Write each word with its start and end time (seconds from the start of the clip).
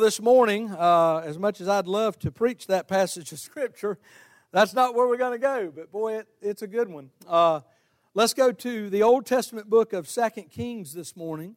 This 0.00 0.22
morning, 0.22 0.70
uh, 0.70 1.22
as 1.24 1.40
much 1.40 1.60
as 1.60 1.66
I'd 1.66 1.88
love 1.88 2.20
to 2.20 2.30
preach 2.30 2.68
that 2.68 2.86
passage 2.86 3.32
of 3.32 3.40
Scripture, 3.40 3.98
that's 4.52 4.72
not 4.72 4.94
where 4.94 5.08
we're 5.08 5.16
going 5.16 5.32
to 5.32 5.40
go, 5.40 5.72
but 5.74 5.90
boy, 5.90 6.18
it, 6.18 6.28
it's 6.40 6.62
a 6.62 6.68
good 6.68 6.88
one. 6.88 7.10
Uh, 7.26 7.62
let's 8.14 8.32
go 8.32 8.52
to 8.52 8.90
the 8.90 9.02
Old 9.02 9.26
Testament 9.26 9.68
book 9.68 9.92
of 9.92 10.08
Second 10.08 10.50
Kings 10.50 10.94
this 10.94 11.16
morning, 11.16 11.56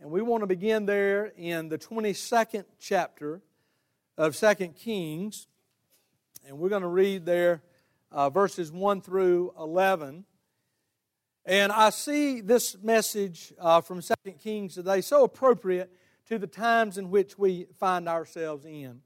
and 0.00 0.08
we 0.08 0.22
want 0.22 0.44
to 0.44 0.46
begin 0.46 0.86
there 0.86 1.32
in 1.36 1.68
the 1.68 1.78
22nd 1.78 2.64
chapter 2.78 3.42
of 4.16 4.36
Second 4.36 4.76
Kings, 4.76 5.48
and 6.46 6.60
we're 6.60 6.68
going 6.68 6.82
to 6.82 6.86
read 6.86 7.26
there 7.26 7.60
uh, 8.12 8.30
verses 8.30 8.70
1 8.70 9.00
through 9.00 9.52
11. 9.58 10.24
And 11.44 11.72
I 11.72 11.90
see 11.90 12.40
this 12.40 12.76
message 12.80 13.52
uh, 13.58 13.80
from 13.80 14.00
Second 14.00 14.38
Kings 14.38 14.76
today 14.76 15.00
so 15.00 15.24
appropriate 15.24 15.90
to 16.32 16.38
the 16.38 16.46
times 16.46 16.96
in 16.96 17.10
which 17.10 17.38
we 17.38 17.66
find 17.78 18.08
ourselves 18.08 18.64
in. 18.64 19.02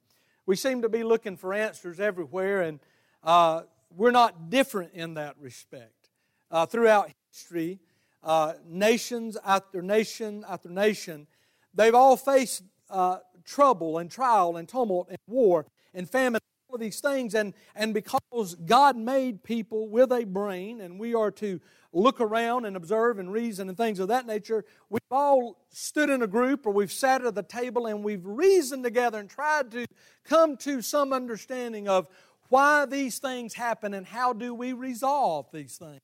We 0.46 0.54
seem 0.54 0.82
to 0.82 0.88
be 0.88 1.02
looking 1.02 1.36
for 1.36 1.52
answers 1.52 1.98
everywhere, 1.98 2.62
and 2.62 2.78
uh, 3.24 3.62
we're 3.90 4.12
not 4.12 4.48
different 4.48 4.92
in 4.94 5.14
that 5.14 5.34
respect. 5.40 6.10
Uh, 6.52 6.66
throughout 6.66 7.10
history, 7.32 7.80
uh, 8.22 8.52
nations 8.64 9.36
after 9.44 9.82
nation 9.82 10.44
after 10.48 10.68
nation, 10.68 11.26
they've 11.74 11.96
all 11.96 12.16
faced 12.16 12.62
uh, 12.90 13.16
trouble 13.44 13.98
and 13.98 14.08
trial 14.08 14.56
and 14.56 14.68
tumult 14.68 15.08
and 15.08 15.18
war 15.26 15.66
and 15.94 16.08
famine 16.08 16.40
these 16.80 17.00
things 17.00 17.34
and, 17.34 17.54
and 17.74 17.92
because 17.94 18.54
god 18.66 18.96
made 18.96 19.42
people 19.42 19.88
with 19.88 20.12
a 20.12 20.24
brain 20.24 20.80
and 20.80 20.98
we 20.98 21.14
are 21.14 21.30
to 21.30 21.60
look 21.96 22.20
around 22.20 22.66
and 22.66 22.76
observe 22.76 23.18
and 23.18 23.32
reason 23.32 23.68
and 23.68 23.76
things 23.76 23.98
of 23.98 24.08
that 24.08 24.26
nature, 24.26 24.64
we've 24.90 25.00
all 25.10 25.64
stood 25.70 26.10
in 26.10 26.22
a 26.22 26.26
group 26.26 26.66
or 26.66 26.72
we've 26.72 26.92
sat 26.92 27.24
at 27.24 27.34
the 27.34 27.42
table 27.42 27.86
and 27.86 28.04
we've 28.04 28.24
reasoned 28.24 28.84
together 28.84 29.18
and 29.18 29.30
tried 29.30 29.70
to 29.70 29.86
come 30.22 30.56
to 30.58 30.82
some 30.82 31.12
understanding 31.12 31.88
of 31.88 32.06
why 32.48 32.84
these 32.84 33.18
things 33.18 33.54
happen 33.54 33.94
and 33.94 34.06
how 34.06 34.32
do 34.32 34.54
we 34.54 34.72
resolve 34.74 35.46
these 35.52 35.78
things. 35.78 36.00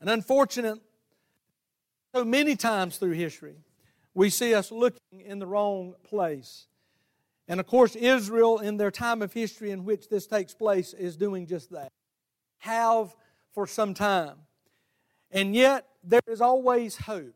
And 0.00 0.08
unfortunately, 0.08 0.80
so 2.14 2.24
many 2.24 2.56
times 2.56 2.96
through 2.96 3.12
history, 3.12 3.56
we 4.14 4.30
see 4.30 4.54
us 4.54 4.72
looking 4.72 5.20
in 5.20 5.38
the 5.38 5.46
wrong 5.46 5.94
place. 6.02 6.66
And 7.46 7.60
of 7.60 7.66
course, 7.66 7.94
Israel, 7.94 8.58
in 8.58 8.76
their 8.76 8.90
time 8.90 9.22
of 9.22 9.32
history 9.32 9.70
in 9.70 9.84
which 9.84 10.08
this 10.08 10.26
takes 10.26 10.54
place, 10.54 10.94
is 10.94 11.16
doing 11.16 11.46
just 11.46 11.70
that. 11.70 11.92
Have 12.58 13.14
for 13.52 13.66
some 13.66 13.94
time. 13.94 14.36
And 15.30 15.54
yet, 15.54 15.86
there 16.02 16.20
is 16.26 16.40
always 16.40 16.96
hope 16.96 17.34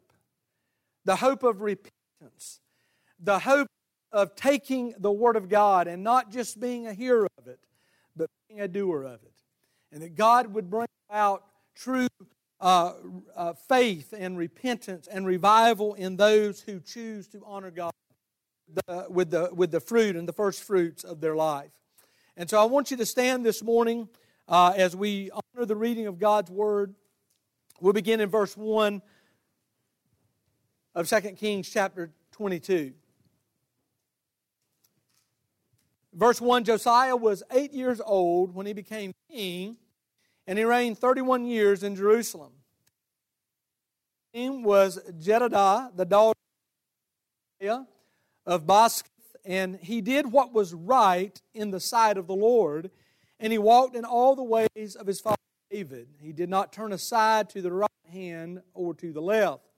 the 1.04 1.16
hope 1.16 1.42
of 1.42 1.62
repentance, 1.62 2.60
the 3.18 3.38
hope 3.38 3.68
of 4.12 4.34
taking 4.34 4.94
the 4.98 5.10
Word 5.10 5.36
of 5.36 5.48
God 5.48 5.88
and 5.88 6.02
not 6.02 6.30
just 6.30 6.60
being 6.60 6.86
a 6.86 6.92
hearer 6.92 7.28
of 7.38 7.46
it, 7.46 7.60
but 8.14 8.28
being 8.48 8.60
a 8.60 8.68
doer 8.68 9.04
of 9.04 9.22
it. 9.22 9.32
And 9.90 10.02
that 10.02 10.16
God 10.16 10.52
would 10.52 10.68
bring 10.68 10.88
about 11.08 11.44
true 11.74 12.08
uh, 12.60 12.92
uh, 13.34 13.52
faith 13.54 14.12
and 14.16 14.36
repentance 14.36 15.06
and 15.06 15.26
revival 15.26 15.94
in 15.94 16.16
those 16.16 16.60
who 16.60 16.80
choose 16.80 17.26
to 17.28 17.42
honor 17.46 17.70
God 17.70 17.92
the, 18.72 19.06
with, 19.08 19.30
the, 19.30 19.50
with 19.52 19.70
the 19.70 19.80
fruit 19.80 20.16
and 20.16 20.28
the 20.28 20.32
first 20.32 20.62
fruits 20.62 21.04
of 21.04 21.20
their 21.20 21.36
life. 21.36 21.70
And 22.36 22.48
so 22.48 22.60
I 22.60 22.64
want 22.64 22.90
you 22.90 22.96
to 22.98 23.06
stand 23.06 23.44
this 23.44 23.62
morning 23.62 24.08
uh, 24.46 24.72
as 24.76 24.94
we 24.94 25.30
honor 25.30 25.66
the 25.66 25.76
reading 25.76 26.06
of 26.06 26.18
God's 26.18 26.50
Word. 26.50 26.94
We'll 27.80 27.92
begin 27.92 28.20
in 28.20 28.28
verse 28.28 28.56
1 28.56 29.02
of 30.94 31.08
2 31.08 31.20
Kings 31.32 31.68
chapter 31.68 32.10
22. 32.32 32.92
Verse 36.12 36.40
1 36.40 36.64
Josiah 36.64 37.16
was 37.16 37.42
eight 37.52 37.72
years 37.72 38.00
old 38.04 38.54
when 38.54 38.66
he 38.66 38.72
became 38.72 39.12
king, 39.30 39.76
and 40.46 40.58
he 40.58 40.64
reigned 40.64 40.98
31 40.98 41.44
years 41.44 41.82
in 41.82 41.94
Jerusalem. 41.94 42.52
His 44.32 44.42
name 44.42 44.62
was 44.62 44.98
Jedidah, 45.20 45.96
the 45.96 46.04
daughter 46.04 46.38
of 47.60 47.86
Bozkath, 48.48 49.10
and 49.44 49.76
he 49.76 50.00
did 50.00 50.32
what 50.32 50.52
was 50.52 50.74
right 50.74 51.40
in 51.54 51.70
the 51.70 51.80
sight 51.80 52.16
of 52.16 52.26
the 52.26 52.34
Lord, 52.34 52.90
and 53.38 53.52
he 53.52 53.58
walked 53.58 53.94
in 53.94 54.04
all 54.04 54.34
the 54.34 54.42
ways 54.42 54.96
of 54.98 55.06
his 55.06 55.20
father 55.20 55.36
David. 55.70 56.08
He 56.20 56.32
did 56.32 56.48
not 56.48 56.72
turn 56.72 56.92
aside 56.92 57.50
to 57.50 57.62
the 57.62 57.72
right 57.72 57.90
hand 58.10 58.62
or 58.74 58.94
to 58.94 59.12
the 59.12 59.20
left. 59.20 59.68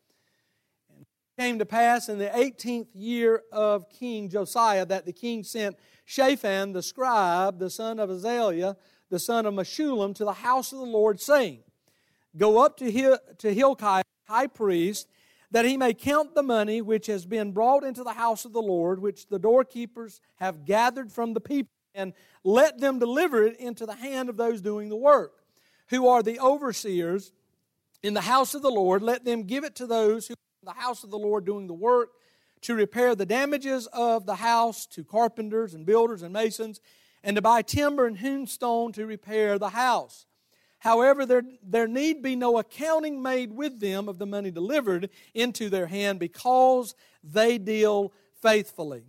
And 0.89 1.03
it 1.03 1.43
came 1.43 1.59
to 1.59 1.67
pass 1.67 2.09
in 2.09 2.19
the 2.19 2.29
18th 2.29 2.89
year 2.95 3.43
of 3.51 3.91
King 3.91 4.29
Josiah 4.29 4.87
that 4.87 5.05
the 5.05 5.13
king 5.13 5.43
sent 5.43 5.77
Shaphan 6.05 6.73
the 6.73 6.83
scribe, 6.83 7.59
the 7.59 7.71
son 7.71 7.99
of 7.99 8.09
Azaliah, 8.09 8.77
the 9.11 9.19
son 9.19 9.47
of 9.47 9.55
Meshullam, 9.55 10.15
to 10.15 10.25
the 10.25 10.33
house 10.33 10.73
of 10.73 10.79
the 10.79 10.85
Lord, 10.85 11.21
saying, 11.21 11.61
Go 12.37 12.65
up 12.65 12.77
to, 12.77 13.19
to 13.39 13.55
Hilkiah, 13.55 14.05
high 14.29 14.47
priest, 14.47 15.09
that 15.51 15.65
he 15.65 15.77
may 15.77 15.95
count 15.95 16.35
the 16.35 16.43
money 16.43 16.81
which 16.81 17.07
has 17.07 17.27
been 17.27 17.53
brought 17.53 17.85
into 17.85 18.05
the 18.05 18.13
house 18.13 18.45
of 18.45 18.53
the 18.53 18.63
Lord, 18.63 19.01
which 19.01 19.27
the 19.29 19.39
doorkeepers 19.39 20.21
have 20.37 20.65
gathered 20.65 21.11
from 21.11 21.35
the 21.35 21.41
people, 21.41 21.71
and 21.95 22.13
let 22.45 22.79
them 22.79 22.99
deliver 22.99 23.45
it 23.45 23.59
into 23.59 23.85
the 23.85 23.97
hand 23.97 24.29
of 24.29 24.37
those 24.37 24.61
doing 24.61 24.89
the 24.89 24.97
work 24.97 25.41
who 25.89 26.07
are 26.07 26.23
the 26.23 26.39
overseers 26.39 27.33
in 28.03 28.15
the 28.15 28.21
house 28.23 28.55
of 28.55 28.63
the 28.63 28.71
Lord, 28.71 29.03
let 29.03 29.25
them 29.25 29.43
give 29.43 29.65
it 29.65 29.75
to 29.77 29.87
those 29.87 30.29
who 30.29 30.35
are 30.35 30.63
in 30.63 30.75
the 30.75 30.81
house 30.81 31.05
of 31.05 31.11
the 31.11 31.19
Lord 31.19 31.45
doing 31.45 31.67
the 31.67 31.75
work 31.75 32.11
to 32.63 32.75
repair 32.75 33.15
the 33.15 33.27
damages 33.27 33.87
of 33.89 34.25
the 34.25 34.37
house 34.37 34.87
to 34.87 35.05
carpenters 35.05 35.75
and 35.75 35.85
builders 35.85 36.23
and 36.23 36.33
masons, 36.33 36.81
and 37.23 37.37
to 37.37 37.43
buy 37.43 37.61
timber 37.61 38.07
and 38.07 38.19
hewn 38.19 38.47
stone 38.47 38.93
to 38.93 39.05
repair 39.05 39.59
the 39.59 39.71
house. 39.71 40.27
However, 40.81 41.27
there, 41.27 41.43
there 41.63 41.87
need 41.87 42.23
be 42.23 42.35
no 42.35 42.59
accounting 42.59 43.23
made 43.23 43.53
with 43.53 43.81
them 43.81 44.09
of 44.09 44.19
the 44.19 44.27
money 44.27 44.51
delivered 44.51 45.11
into 45.35 45.69
their 45.69 45.87
hand 45.87 46.19
because 46.19 46.95
they 47.23 47.59
deal 47.59 48.13
faithfully. 48.41 49.05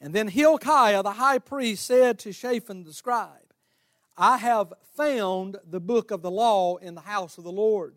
And 0.00 0.14
then 0.14 0.28
Hilkiah 0.28 1.02
the 1.02 1.12
high 1.12 1.40
priest 1.40 1.84
said 1.84 2.20
to 2.20 2.32
Shaphan 2.32 2.84
the 2.84 2.92
scribe, 2.92 3.52
I 4.16 4.36
have 4.36 4.72
found 4.96 5.56
the 5.68 5.80
book 5.80 6.12
of 6.12 6.22
the 6.22 6.30
law 6.30 6.76
in 6.76 6.94
the 6.94 7.00
house 7.00 7.38
of 7.38 7.44
the 7.44 7.52
Lord. 7.52 7.96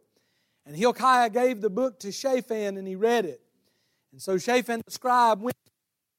And 0.66 0.76
Hilkiah 0.76 1.30
gave 1.30 1.62
the 1.62 1.70
book 1.70 2.00
to 2.00 2.12
Shaphan, 2.12 2.78
and 2.78 2.88
he 2.88 2.96
read 2.96 3.26
it. 3.26 3.42
And 4.12 4.22
so 4.22 4.38
Shaphan 4.40 4.82
the 4.86 4.92
scribe 4.92 5.42
went, 5.42 5.56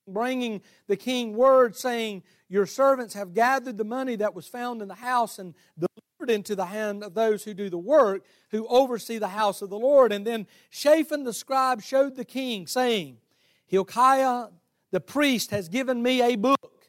bringing 0.07 0.61
the 0.87 0.97
king 0.97 1.35
word, 1.35 1.75
saying, 1.75 2.23
Your 2.49 2.67
servants 2.67 3.15
have 3.15 3.35
gathered 3.35 3.79
the 3.79 3.85
money 3.85 4.17
that 4.17 4.35
was 4.35 4.47
found 4.47 4.81
in 4.81 4.89
the 4.89 4.95
house 4.95 5.39
and 5.39 5.55
delivered 5.77 6.04
into 6.29 6.57
the 6.57 6.67
hand 6.67 7.03
of 7.03 7.15
those 7.15 7.45
who 7.45 7.55
do 7.55 7.69
the 7.69 7.79
work, 7.79 8.25
who 8.51 8.67
oversee 8.69 9.19
the 9.19 9.29
house 9.29 9.63
of 9.63 9.71
the 9.71 9.79
Lord. 9.79 10.13
And 10.13 10.27
then 10.27 10.47
Shaphan 10.71 11.25
the 11.25 11.33
scribe 11.33 11.83
showed 11.83 12.17
the 12.17 12.25
king, 12.25 12.67
saying, 12.67 13.19
Hilkiah 13.67 14.47
the 14.91 15.01
priest 15.01 15.51
has 15.51 15.69
given 15.69 16.03
me 16.03 16.23
a 16.23 16.37
book. 16.37 16.87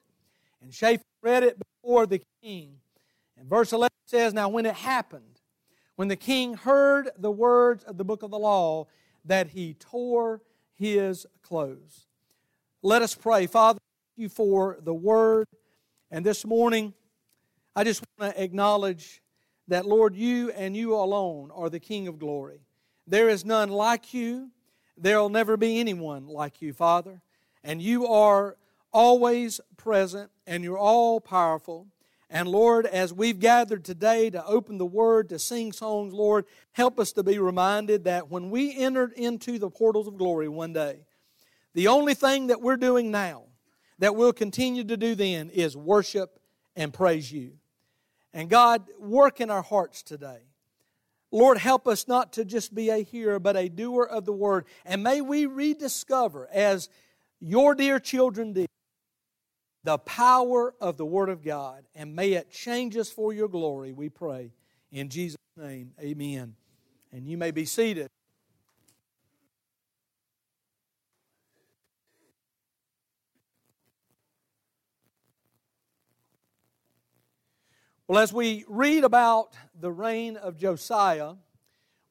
And 0.61 0.73
Shaphan 0.73 1.05
read 1.21 1.43
it 1.43 1.57
before 1.59 2.05
the 2.05 2.21
king. 2.43 2.77
And 3.37 3.49
verse 3.49 3.73
11 3.73 3.89
says, 4.05 4.33
Now 4.33 4.47
when 4.47 4.65
it 4.65 4.75
happened, 4.75 5.41
when 5.95 6.07
the 6.07 6.15
king 6.15 6.53
heard 6.53 7.09
the 7.17 7.31
words 7.31 7.83
of 7.83 7.97
the 7.97 8.05
book 8.05 8.21
of 8.21 8.31
the 8.31 8.39
law, 8.39 8.87
that 9.25 9.49
he 9.49 9.73
tore 9.73 10.41
his 10.75 11.25
clothes. 11.41 12.05
Let 12.83 13.01
us 13.01 13.15
pray. 13.15 13.47
Father, 13.47 13.79
thank 13.79 14.23
you 14.23 14.29
for 14.29 14.77
the 14.81 14.93
word. 14.93 15.47
And 16.11 16.25
this 16.25 16.45
morning, 16.45 16.93
I 17.75 17.83
just 17.83 18.03
want 18.17 18.33
to 18.35 18.41
acknowledge 18.41 19.21
that, 19.67 19.85
Lord, 19.85 20.15
you 20.15 20.51
and 20.51 20.77
you 20.77 20.95
alone 20.95 21.51
are 21.53 21.69
the 21.69 21.79
King 21.79 22.07
of 22.07 22.19
glory. 22.19 22.61
There 23.05 23.27
is 23.27 23.43
none 23.43 23.69
like 23.69 24.13
you. 24.13 24.51
There 24.97 25.19
will 25.19 25.29
never 25.29 25.57
be 25.57 25.79
anyone 25.79 26.27
like 26.27 26.61
you, 26.61 26.71
Father. 26.71 27.21
And 27.63 27.81
you 27.81 28.07
are 28.07 28.55
always 28.93 29.59
present 29.75 30.31
and 30.47 30.63
you're 30.63 30.77
all 30.77 31.19
powerful. 31.19 31.87
And 32.29 32.47
Lord, 32.47 32.85
as 32.85 33.13
we've 33.13 33.39
gathered 33.39 33.83
today 33.83 34.29
to 34.29 34.45
open 34.45 34.78
the 34.78 34.85
Word, 34.85 35.29
to 35.29 35.37
sing 35.37 35.73
songs, 35.73 36.13
Lord, 36.13 36.45
help 36.71 36.97
us 36.97 37.11
to 37.13 37.23
be 37.23 37.39
reminded 37.39 38.05
that 38.05 38.31
when 38.31 38.49
we 38.49 38.75
entered 38.75 39.11
into 39.13 39.59
the 39.59 39.69
portals 39.69 40.07
of 40.07 40.17
glory 40.17 40.47
one 40.47 40.71
day, 40.71 40.99
the 41.73 41.89
only 41.89 42.13
thing 42.13 42.47
that 42.47 42.61
we're 42.61 42.78
doing 42.78 43.11
now, 43.11 43.43
that 43.99 44.16
we'll 44.16 44.33
continue 44.33 44.85
to 44.85 44.95
do 44.95 45.13
then, 45.13 45.49
is 45.49 45.75
worship 45.75 46.39
and 46.75 46.93
praise 46.93 47.31
you. 47.31 47.53
And 48.35 48.49
God, 48.49 48.84
work 48.99 49.40
in 49.40 49.49
our 49.49 49.61
hearts 49.61 50.03
today. 50.03 50.41
Lord, 51.32 51.58
help 51.58 51.87
us 51.87 52.05
not 52.05 52.34
to 52.34 52.43
just 52.43 52.76
be 52.76 52.90
a 52.90 52.97
hearer, 52.97 53.40
but 53.40 53.55
a 53.55 53.70
doer 53.70 54.03
of 54.03 54.26
the 54.26 54.34
Word. 54.34 54.66
And 54.84 55.02
may 55.02 55.22
we 55.22 55.46
rediscover, 55.46 56.49
as 56.52 56.90
your 57.40 57.73
dear 57.76 57.97
children 57.97 58.52
did, 58.52 58.67
the 59.85 59.97
power 59.99 60.73
of 60.82 60.97
the 60.97 61.05
Word 61.05 61.29
of 61.29 61.43
God, 61.43 61.85
and 61.96 62.14
may 62.14 62.34
it 62.34 62.52
change 62.52 62.97
us 62.97 63.09
for 63.09 63.32
your 63.32 63.47
glory, 63.47 63.93
we 63.93 64.09
pray. 64.09 64.52
In 64.91 65.08
Jesus' 65.08 65.38
name, 65.55 65.91
amen. 66.02 66.55
And 67.14 67.26
you 67.26 67.38
may 67.38 67.52
be 67.52 67.64
seated. 67.64 68.09
Well, 78.07 78.19
as 78.19 78.31
we 78.31 78.66
read 78.67 79.03
about 79.03 79.55
the 79.73 79.91
reign 79.91 80.37
of 80.37 80.57
Josiah, 80.57 81.34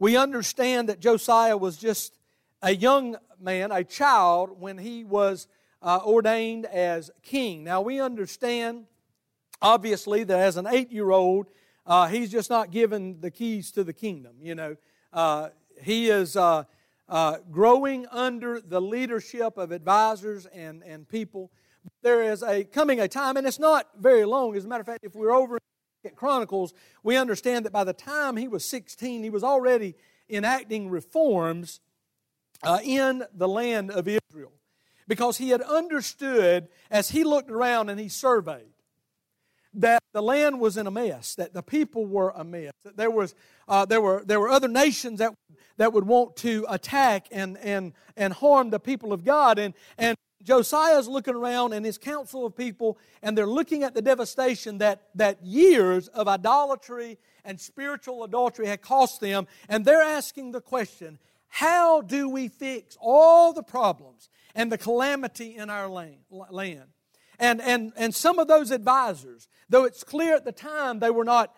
we 0.01 0.17
understand 0.17 0.89
that 0.89 0.99
Josiah 0.99 1.57
was 1.57 1.77
just 1.77 2.19
a 2.63 2.75
young 2.75 3.17
man, 3.41 3.71
a 3.71 3.85
child, 3.85 4.61
when 4.61 4.77
he 4.77 5.05
was 5.05 5.47
uh, 5.81 6.01
ordained 6.05 6.67
as 6.67 7.13
king. 7.23 7.63
Now, 7.63 7.81
we 7.81 8.01
understand, 8.01 8.87
obviously, 9.63 10.25
that 10.25 10.41
as 10.41 10.57
an 10.57 10.67
eight 10.67 10.91
year 10.91 11.13
old, 11.13 11.47
uh, 11.87 12.09
he's 12.09 12.33
just 12.33 12.51
not 12.51 12.73
given 12.73 13.21
the 13.21 13.31
keys 13.31 13.71
to 13.71 13.85
the 13.85 13.93
kingdom. 13.93 14.35
You 14.43 14.57
know, 14.57 14.77
uh, 15.13 15.51
he 15.81 16.11
is 16.11 16.37
uh, 16.37 16.65
uh, 17.09 17.37
growing 17.53 18.07
under 18.11 18.61
the 18.61 18.81
leadership 18.81 19.57
of 19.57 19.71
advisors 19.71 20.47
and, 20.47 20.83
and 20.83 21.09
people. 21.09 21.53
There 22.03 22.21
is 22.21 22.43
a 22.43 22.65
coming 22.65 22.99
a 22.99 23.07
time, 23.07 23.37
and 23.37 23.47
it's 23.47 23.61
not 23.61 23.91
very 23.97 24.25
long. 24.25 24.57
As 24.57 24.65
a 24.65 24.69
matter 24.69 24.81
of 24.81 24.87
fact, 24.87 25.05
if 25.05 25.15
we're 25.15 25.31
over 25.31 25.61
Chronicles, 26.17 26.75
we 27.03 27.17
understand 27.17 27.65
that 27.65 27.73
by 27.73 27.85
the 27.85 27.93
time 27.93 28.37
he 28.37 28.49
was 28.49 28.65
16, 28.65 29.23
he 29.23 29.31
was 29.31 29.45
already 29.45 29.95
enacting 30.29 30.89
reforms 30.89 31.81
uh, 32.63 32.79
in 32.83 33.25
the 33.35 33.49
land 33.49 33.91
of 33.91 34.09
Israel 34.09 34.53
because 35.07 35.39
he 35.39 35.51
had 35.51 35.61
understood 35.61 36.69
as 36.91 37.11
he 37.11 37.25
looked 37.25 37.51
around 37.51 37.91
and 37.91 38.01
he 38.01 38.09
surveyed 38.09 38.75
that 39.75 40.03
the 40.13 40.23
land 40.23 40.61
was 40.61 40.77
in 40.77 40.87
a 40.87 40.91
mess, 40.91 41.35
that 41.35 41.53
the 41.53 41.63
people 41.63 42.07
were 42.07 42.33
a 42.37 42.45
mess, 42.45 42.73
that 42.85 42.97
there, 42.97 43.11
was, 43.11 43.35
uh, 43.69 43.85
there, 43.85 44.01
were, 44.01 44.23
there 44.25 44.39
were 44.39 44.49
other 44.49 44.69
nations 44.69 45.19
that, 45.19 45.35
that 45.77 45.93
would 45.93 46.07
want 46.07 46.37
to 46.37 46.65
attack 46.69 47.27
and, 47.33 47.59
and, 47.59 47.93
and 48.17 48.33
harm 48.35 48.71
the 48.71 48.79
people 48.79 49.13
of 49.13 49.25
God. 49.25 49.59
And, 49.59 49.75
and 49.99 50.17
Josiah's 50.45 51.09
looking 51.09 51.35
around 51.35 51.73
and 51.73 51.85
his 51.85 51.99
council 51.99 52.45
of 52.45 52.55
people, 52.55 52.99
and 53.23 53.37
they're 53.37 53.47
looking 53.47 53.83
at 53.83 53.95
the 53.95 54.03
devastation 54.03 54.79
that, 54.79 55.09
that 55.15 55.43
years 55.43 56.09
of 56.09 56.29
idolatry 56.29 57.19
and 57.45 57.59
spiritual 57.59 58.25
adultery 58.25 58.67
had 58.67 58.83
cost 58.83 59.21
them, 59.21 59.47
and 59.69 59.85
they're 59.85 60.03
asking 60.03 60.53
the 60.53 60.61
question 60.61 61.19
how 61.49 62.01
do 62.01 62.29
we 62.29 62.49
fix 62.49 62.99
all 63.01 63.53
the 63.53 63.63
problems 63.63 64.29
and 64.57 64.73
the 64.73 64.79
calamity 64.79 65.55
in 65.55 65.71
our 65.71 65.89
land? 65.89 66.89
And, 67.39 67.61
and, 67.61 67.93
and 67.97 68.13
some 68.13 68.41
of 68.41 68.49
those 68.49 68.73
advisors, 68.73 69.49
though 69.69 69.85
it's 69.85 70.03
clear 70.03 70.35
at 70.35 70.45
the 70.45 70.53
time 70.53 70.99
they 70.99 71.11
were 71.11 71.25
not 71.25 71.55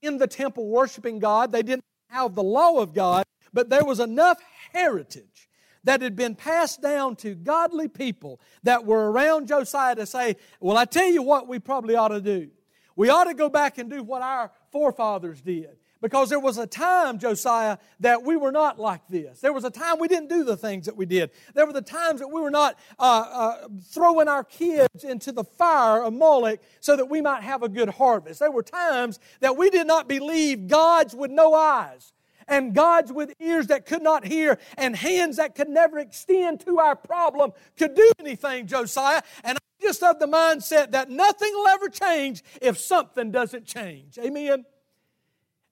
in 0.00 0.16
the 0.16 0.26
temple 0.26 0.68
worshiping 0.68 1.18
God, 1.18 1.52
they 1.52 1.62
didn't 1.62 1.84
have 2.08 2.34
the 2.34 2.42
law 2.42 2.78
of 2.80 2.94
God, 2.94 3.24
but 3.52 3.68
there 3.68 3.84
was 3.84 4.00
enough 4.00 4.38
heritage 4.72 5.48
that 5.84 6.02
had 6.02 6.16
been 6.16 6.34
passed 6.34 6.82
down 6.82 7.16
to 7.16 7.34
godly 7.34 7.88
people 7.88 8.40
that 8.62 8.84
were 8.84 9.10
around 9.10 9.48
Josiah 9.48 9.94
to 9.96 10.06
say, 10.06 10.36
Well, 10.60 10.76
I 10.76 10.84
tell 10.84 11.06
you 11.06 11.22
what, 11.22 11.46
we 11.48 11.58
probably 11.58 11.94
ought 11.94 12.08
to 12.08 12.20
do. 12.20 12.50
We 12.96 13.08
ought 13.08 13.24
to 13.24 13.34
go 13.34 13.48
back 13.48 13.78
and 13.78 13.90
do 13.90 14.02
what 14.02 14.22
our 14.22 14.50
forefathers 14.70 15.40
did. 15.40 15.76
Because 16.00 16.28
there 16.28 16.40
was 16.40 16.58
a 16.58 16.66
time, 16.66 17.18
Josiah, 17.18 17.78
that 18.00 18.22
we 18.22 18.36
were 18.36 18.52
not 18.52 18.78
like 18.78 19.00
this. 19.08 19.40
There 19.40 19.54
was 19.54 19.64
a 19.64 19.70
time 19.70 19.98
we 19.98 20.06
didn't 20.06 20.28
do 20.28 20.44
the 20.44 20.56
things 20.56 20.84
that 20.84 20.94
we 20.94 21.06
did. 21.06 21.30
There 21.54 21.64
were 21.64 21.72
the 21.72 21.80
times 21.80 22.20
that 22.20 22.28
we 22.28 22.42
were 22.42 22.50
not 22.50 22.78
uh, 22.98 23.24
uh, 23.32 23.68
throwing 23.84 24.28
our 24.28 24.44
kids 24.44 25.02
into 25.02 25.32
the 25.32 25.44
fire 25.44 26.02
of 26.02 26.12
Moloch 26.12 26.60
so 26.80 26.94
that 26.94 27.06
we 27.06 27.22
might 27.22 27.42
have 27.42 27.62
a 27.62 27.70
good 27.70 27.88
harvest. 27.88 28.40
There 28.40 28.50
were 28.50 28.62
times 28.62 29.18
that 29.40 29.56
we 29.56 29.70
did 29.70 29.86
not 29.86 30.06
believe 30.06 30.68
gods 30.68 31.14
with 31.14 31.30
no 31.30 31.54
eyes 31.54 32.12
and 32.48 32.74
gods 32.74 33.12
with 33.12 33.34
ears 33.40 33.68
that 33.68 33.86
could 33.86 34.02
not 34.02 34.26
hear 34.26 34.58
and 34.76 34.96
hands 34.96 35.36
that 35.36 35.54
could 35.54 35.68
never 35.68 35.98
extend 35.98 36.60
to 36.60 36.78
our 36.78 36.96
problem 36.96 37.52
could 37.76 37.94
do 37.94 38.10
anything, 38.18 38.66
Josiah. 38.66 39.22
And 39.42 39.58
I'm 39.58 39.86
just 39.86 40.02
of 40.02 40.18
the 40.18 40.26
mindset 40.26 40.92
that 40.92 41.10
nothing 41.10 41.52
will 41.52 41.68
ever 41.68 41.88
change 41.88 42.42
if 42.60 42.78
something 42.78 43.30
doesn't 43.30 43.66
change. 43.66 44.18
Amen. 44.18 44.64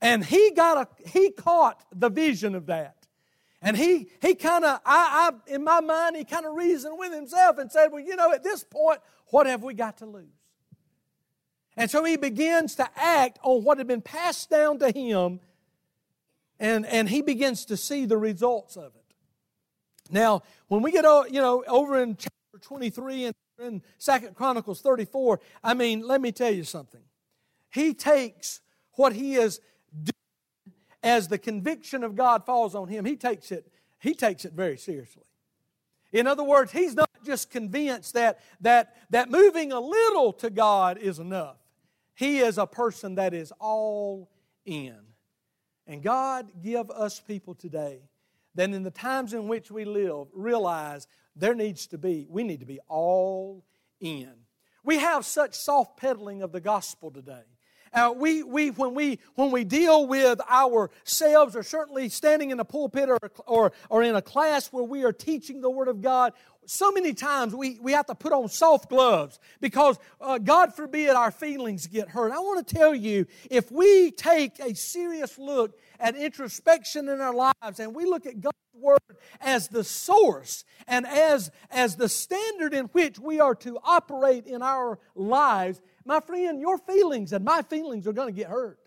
And 0.00 0.24
he 0.24 0.50
got 0.50 0.76
a 0.78 1.08
he 1.08 1.30
caught 1.30 1.84
the 1.94 2.10
vision 2.10 2.54
of 2.54 2.66
that. 2.66 2.96
And 3.62 3.76
he 3.76 4.08
he 4.20 4.34
kind 4.34 4.64
of 4.64 4.80
I, 4.84 5.30
I 5.30 5.52
in 5.54 5.62
my 5.62 5.80
mind 5.80 6.16
he 6.16 6.24
kind 6.24 6.44
of 6.44 6.54
reasoned 6.54 6.98
with 6.98 7.12
himself 7.14 7.58
and 7.58 7.70
said, 7.70 7.92
Well, 7.92 8.02
you 8.02 8.16
know, 8.16 8.32
at 8.32 8.42
this 8.42 8.64
point, 8.64 9.00
what 9.28 9.46
have 9.46 9.62
we 9.62 9.74
got 9.74 9.98
to 9.98 10.06
lose? 10.06 10.26
And 11.76 11.90
so 11.90 12.04
he 12.04 12.16
begins 12.16 12.74
to 12.76 12.88
act 12.96 13.38
on 13.42 13.64
what 13.64 13.78
had 13.78 13.86
been 13.86 14.02
passed 14.02 14.50
down 14.50 14.78
to 14.80 14.90
him, 14.90 15.40
and, 16.62 16.86
and 16.86 17.08
he 17.08 17.22
begins 17.22 17.64
to 17.66 17.76
see 17.76 18.06
the 18.06 18.16
results 18.16 18.76
of 18.76 18.94
it. 18.94 19.14
Now, 20.10 20.42
when 20.68 20.80
we 20.80 20.92
get 20.92 21.04
you 21.30 21.40
know 21.40 21.64
over 21.66 22.00
in 22.00 22.16
chapter 22.16 22.58
23 22.60 23.24
and 23.26 23.34
in 23.60 23.82
Second 23.98 24.34
Chronicles 24.34 24.80
34, 24.80 25.40
I 25.62 25.74
mean, 25.74 26.06
let 26.06 26.20
me 26.20 26.32
tell 26.32 26.52
you 26.52 26.64
something. 26.64 27.02
He 27.70 27.94
takes 27.94 28.60
what 28.92 29.12
he 29.12 29.34
is 29.34 29.60
doing 29.92 30.74
as 31.02 31.28
the 31.28 31.38
conviction 31.38 32.04
of 32.04 32.14
God 32.14 32.46
falls 32.46 32.74
on 32.74 32.88
him, 32.88 33.04
he 33.04 33.16
takes 33.16 33.50
it, 33.50 33.66
he 33.98 34.14
takes 34.14 34.44
it 34.44 34.52
very 34.52 34.78
seriously. 34.78 35.24
In 36.12 36.26
other 36.26 36.44
words, 36.44 36.70
he's 36.70 36.94
not 36.94 37.10
just 37.24 37.50
convinced 37.50 38.14
that, 38.14 38.40
that, 38.60 38.94
that 39.10 39.30
moving 39.30 39.72
a 39.72 39.80
little 39.80 40.32
to 40.34 40.50
God 40.50 40.98
is 40.98 41.18
enough. 41.18 41.56
He 42.14 42.38
is 42.38 42.58
a 42.58 42.66
person 42.66 43.14
that 43.16 43.32
is 43.32 43.52
all 43.58 44.30
in. 44.66 45.11
And 45.92 46.02
God 46.02 46.48
give 46.62 46.90
us 46.90 47.20
people 47.20 47.54
today 47.54 48.00
that 48.54 48.70
in 48.70 48.82
the 48.82 48.90
times 48.90 49.34
in 49.34 49.46
which 49.46 49.70
we 49.70 49.84
live 49.84 50.28
realize 50.32 51.06
there 51.36 51.54
needs 51.54 51.86
to 51.88 51.98
be, 51.98 52.26
we 52.30 52.44
need 52.44 52.60
to 52.60 52.66
be 52.66 52.80
all 52.88 53.62
in. 54.00 54.30
We 54.82 54.96
have 55.00 55.26
such 55.26 55.52
soft 55.54 55.98
peddling 55.98 56.40
of 56.40 56.50
the 56.50 56.62
gospel 56.62 57.10
today. 57.10 57.42
Uh, 57.92 58.10
we, 58.16 58.42
we, 58.42 58.70
when, 58.70 58.94
we, 58.94 59.18
when 59.34 59.50
we 59.50 59.64
deal 59.64 60.06
with 60.06 60.40
ourselves, 60.50 61.54
or 61.54 61.62
certainly 61.62 62.08
standing 62.08 62.50
in 62.50 62.58
a 62.58 62.64
pulpit 62.64 63.10
or, 63.10 63.18
or, 63.46 63.72
or 63.90 64.02
in 64.02 64.14
a 64.14 64.22
class 64.22 64.72
where 64.72 64.84
we 64.84 65.04
are 65.04 65.12
teaching 65.12 65.60
the 65.60 65.68
Word 65.68 65.88
of 65.88 66.00
God, 66.00 66.32
so 66.66 66.92
many 66.92 67.12
times 67.12 67.54
we, 67.54 67.78
we 67.80 67.92
have 67.92 68.06
to 68.06 68.14
put 68.14 68.32
on 68.32 68.48
soft 68.48 68.88
gloves 68.88 69.38
because, 69.60 69.98
uh, 70.20 70.38
God 70.38 70.74
forbid, 70.74 71.10
our 71.10 71.30
feelings 71.30 71.86
get 71.86 72.08
hurt. 72.08 72.32
I 72.32 72.38
want 72.38 72.66
to 72.66 72.74
tell 72.74 72.94
you 72.94 73.26
if 73.50 73.70
we 73.72 74.10
take 74.12 74.58
a 74.60 74.74
serious 74.74 75.38
look 75.38 75.78
at 75.98 76.16
introspection 76.16 77.08
in 77.08 77.20
our 77.20 77.34
lives 77.34 77.80
and 77.80 77.94
we 77.94 78.04
look 78.04 78.26
at 78.26 78.40
God's 78.40 78.56
Word 78.74 78.98
as 79.40 79.68
the 79.68 79.84
source 79.84 80.64
and 80.86 81.06
as, 81.06 81.50
as 81.70 81.96
the 81.96 82.08
standard 82.08 82.74
in 82.74 82.86
which 82.86 83.18
we 83.18 83.38
are 83.40 83.54
to 83.56 83.78
operate 83.84 84.46
in 84.46 84.62
our 84.62 84.98
lives, 85.14 85.80
my 86.04 86.20
friend, 86.20 86.60
your 86.60 86.78
feelings 86.78 87.32
and 87.32 87.44
my 87.44 87.62
feelings 87.62 88.06
are 88.06 88.12
going 88.12 88.32
to 88.32 88.38
get 88.38 88.48
hurt. 88.48 88.78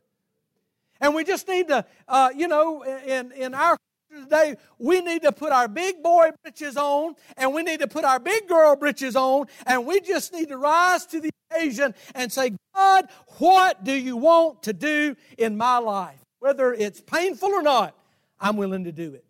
And 1.01 1.13
we 1.13 1.23
just 1.23 1.47
need 1.47 1.67
to, 1.67 1.85
uh, 2.07 2.29
you 2.35 2.47
know, 2.47 2.83
in, 2.83 3.31
in 3.33 3.53
our 3.53 3.77
today, 4.23 4.55
we 4.79 5.01
need 5.01 5.21
to 5.23 5.31
put 5.31 5.51
our 5.51 5.67
big 5.67 6.01
boy 6.01 6.31
britches 6.43 6.77
on 6.77 7.15
and 7.37 7.53
we 7.53 7.63
need 7.63 7.79
to 7.79 7.87
put 7.87 8.03
our 8.03 8.19
big 8.19 8.47
girl 8.47 8.75
britches 8.75 9.15
on 9.15 9.45
and 9.65 9.85
we 9.85 10.01
just 10.01 10.33
need 10.33 10.49
to 10.49 10.57
rise 10.57 11.05
to 11.07 11.19
the 11.19 11.29
occasion 11.49 11.93
and 12.13 12.31
say, 12.31 12.51
God, 12.73 13.07
what 13.37 13.83
do 13.83 13.93
you 13.93 14.17
want 14.17 14.63
to 14.63 14.73
do 14.73 15.15
in 15.37 15.57
my 15.57 15.77
life? 15.77 16.19
Whether 16.39 16.73
it's 16.73 17.01
painful 17.01 17.49
or 17.49 17.61
not, 17.61 17.95
I'm 18.39 18.57
willing 18.57 18.83
to 18.83 18.91
do 18.91 19.13
it. 19.13 19.25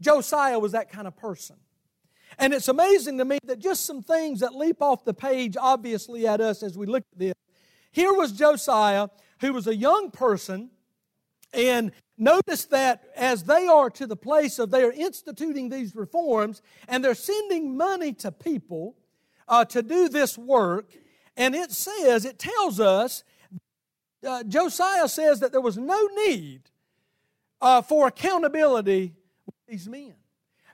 Josiah 0.00 0.58
was 0.58 0.72
that 0.72 0.90
kind 0.90 1.06
of 1.06 1.16
person. 1.16 1.56
And 2.38 2.54
it's 2.54 2.68
amazing 2.68 3.18
to 3.18 3.24
me 3.24 3.38
that 3.44 3.58
just 3.58 3.84
some 3.84 4.02
things 4.02 4.40
that 4.40 4.54
leap 4.54 4.80
off 4.80 5.04
the 5.04 5.14
page, 5.14 5.56
obviously, 5.58 6.26
at 6.26 6.40
us 6.40 6.62
as 6.62 6.78
we 6.78 6.86
look 6.86 7.02
at 7.12 7.18
this. 7.18 7.34
Here 7.90 8.12
was 8.12 8.32
Josiah, 8.32 9.08
who 9.40 9.52
was 9.52 9.66
a 9.66 9.74
young 9.74 10.10
person, 10.10 10.70
and 11.52 11.90
notice 12.18 12.66
that 12.66 13.02
as 13.16 13.44
they 13.44 13.66
are 13.66 13.90
to 13.90 14.06
the 14.06 14.16
place 14.16 14.58
of 14.58 14.70
they 14.70 14.82
are 14.82 14.92
instituting 14.92 15.68
these 15.68 15.94
reforms, 15.94 16.62
and 16.88 17.04
they're 17.04 17.14
sending 17.14 17.76
money 17.76 18.12
to 18.14 18.32
people 18.32 18.96
uh, 19.46 19.64
to 19.66 19.82
do 19.82 20.08
this 20.08 20.36
work, 20.36 20.92
and 21.36 21.54
it 21.54 21.70
says, 21.70 22.24
it 22.24 22.38
tells 22.38 22.80
us, 22.80 23.24
uh, 24.26 24.42
Josiah 24.44 25.08
says 25.08 25.40
that 25.40 25.52
there 25.52 25.60
was 25.60 25.78
no 25.78 26.08
need 26.26 26.62
uh, 27.60 27.82
for 27.82 28.08
accountability 28.08 29.14
with 29.46 29.54
these 29.68 29.88
men. 29.88 30.14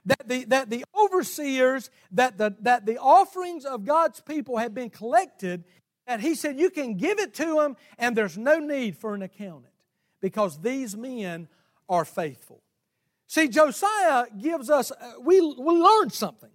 That 0.07 0.27
the, 0.27 0.45
that 0.45 0.69
the 0.69 0.85
overseers, 0.95 1.89
that 2.11 2.37
the, 2.37 2.55
that 2.61 2.85
the 2.85 2.97
offerings 2.97 3.65
of 3.65 3.85
God's 3.85 4.21
people 4.21 4.57
had 4.57 4.73
been 4.73 4.89
collected, 4.89 5.63
and 6.05 6.21
he 6.21 6.35
said, 6.35 6.59
You 6.59 6.69
can 6.69 6.95
give 6.97 7.19
it 7.19 7.33
to 7.35 7.55
them, 7.55 7.75
and 7.97 8.15
there's 8.15 8.37
no 8.37 8.59
need 8.59 8.97
for 8.97 9.15
an 9.15 9.23
accountant 9.23 9.74
because 10.25 10.59
these 10.59 10.97
men 10.97 11.47
are 11.87 12.03
faithful. 12.03 12.59
See, 13.27 13.47
Josiah 13.47 14.25
gives 14.41 14.71
us, 14.71 14.91
uh, 14.91 15.13
we, 15.21 15.39
we 15.39 15.75
learned 15.75 16.11
something 16.11 16.49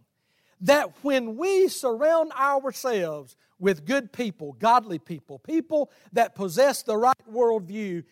that 0.63 0.91
when 1.03 1.37
we 1.37 1.69
surround 1.69 2.33
ourselves 2.33 3.37
with 3.61 3.87
good 3.87 4.13
people, 4.13 4.55
godly 4.55 4.99
people, 4.99 5.39
people 5.39 5.89
that 6.13 6.35
possess 6.35 6.83
the 6.83 6.97
right 6.97 7.15
worldview, 7.33 8.03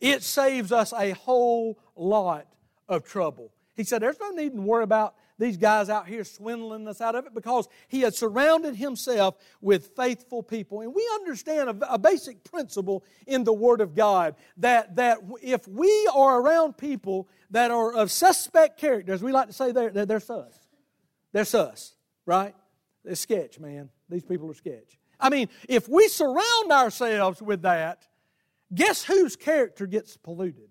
it 0.00 0.24
saves 0.24 0.72
us 0.72 0.92
a 0.92 1.12
whole 1.12 1.78
lot 1.94 2.48
of 2.88 3.04
trouble. 3.04 3.52
He 3.76 3.84
said, 3.84 4.02
There's 4.02 4.18
no 4.18 4.30
need 4.30 4.56
to 4.56 4.60
worry 4.60 4.82
about 4.82 5.14
these 5.38 5.56
guys 5.56 5.88
out 5.88 6.08
here 6.08 6.24
swindling 6.24 6.88
us 6.88 7.00
out 7.00 7.14
of 7.14 7.26
it? 7.26 7.34
Because 7.34 7.68
he 7.88 8.00
had 8.00 8.14
surrounded 8.14 8.76
himself 8.76 9.36
with 9.60 9.94
faithful 9.96 10.42
people. 10.42 10.80
And 10.80 10.94
we 10.94 11.08
understand 11.14 11.70
a, 11.82 11.94
a 11.94 11.98
basic 11.98 12.42
principle 12.44 13.04
in 13.26 13.44
the 13.44 13.52
Word 13.52 13.80
of 13.80 13.94
God 13.94 14.34
that, 14.58 14.96
that 14.96 15.18
if 15.42 15.66
we 15.68 16.10
are 16.14 16.40
around 16.40 16.76
people 16.76 17.28
that 17.50 17.70
are 17.70 17.92
of 17.92 18.10
suspect 18.10 18.78
characters, 18.78 19.22
we 19.22 19.32
like 19.32 19.48
to 19.48 19.52
say 19.52 19.72
they're, 19.72 19.90
they're, 19.90 20.06
they're 20.06 20.20
sus. 20.20 20.58
They're 21.32 21.44
sus, 21.44 21.94
right? 22.24 22.54
They're 23.04 23.14
sketch, 23.14 23.60
man. 23.60 23.90
These 24.08 24.24
people 24.24 24.50
are 24.50 24.54
sketch. 24.54 24.98
I 25.18 25.30
mean, 25.30 25.48
if 25.68 25.88
we 25.88 26.08
surround 26.08 26.70
ourselves 26.70 27.42
with 27.42 27.62
that, 27.62 28.06
guess 28.74 29.04
whose 29.04 29.36
character 29.36 29.86
gets 29.86 30.16
polluted? 30.16 30.68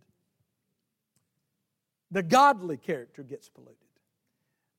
The 2.11 2.23
godly 2.23 2.77
character 2.77 3.23
gets 3.23 3.49
polluted. 3.49 3.84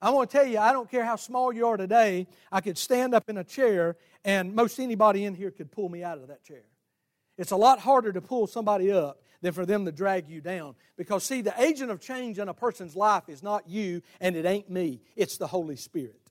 I 0.06 0.10
want 0.10 0.30
to 0.30 0.36
tell 0.36 0.46
you, 0.46 0.60
I 0.60 0.72
don't 0.72 0.88
care 0.88 1.04
how 1.04 1.16
small 1.16 1.52
you 1.52 1.66
are 1.66 1.76
today, 1.76 2.28
I 2.52 2.60
could 2.60 2.78
stand 2.78 3.12
up 3.12 3.28
in 3.28 3.38
a 3.38 3.42
chair 3.42 3.96
and 4.24 4.54
most 4.54 4.78
anybody 4.78 5.24
in 5.24 5.34
here 5.34 5.50
could 5.50 5.72
pull 5.72 5.88
me 5.88 6.04
out 6.04 6.18
of 6.18 6.28
that 6.28 6.44
chair. 6.44 6.62
It's 7.36 7.50
a 7.50 7.56
lot 7.56 7.80
harder 7.80 8.12
to 8.12 8.20
pull 8.20 8.46
somebody 8.46 8.92
up 8.92 9.20
than 9.42 9.52
for 9.52 9.66
them 9.66 9.84
to 9.84 9.90
drag 9.90 10.28
you 10.28 10.40
down. 10.40 10.76
Because, 10.96 11.24
see, 11.24 11.40
the 11.40 11.60
agent 11.60 11.90
of 11.90 12.00
change 12.00 12.38
in 12.38 12.48
a 12.48 12.54
person's 12.54 12.94
life 12.94 13.24
is 13.26 13.42
not 13.42 13.68
you 13.68 14.00
and 14.20 14.36
it 14.36 14.46
ain't 14.46 14.70
me, 14.70 15.00
it's 15.16 15.38
the 15.38 15.48
Holy 15.48 15.74
Spirit. 15.74 16.30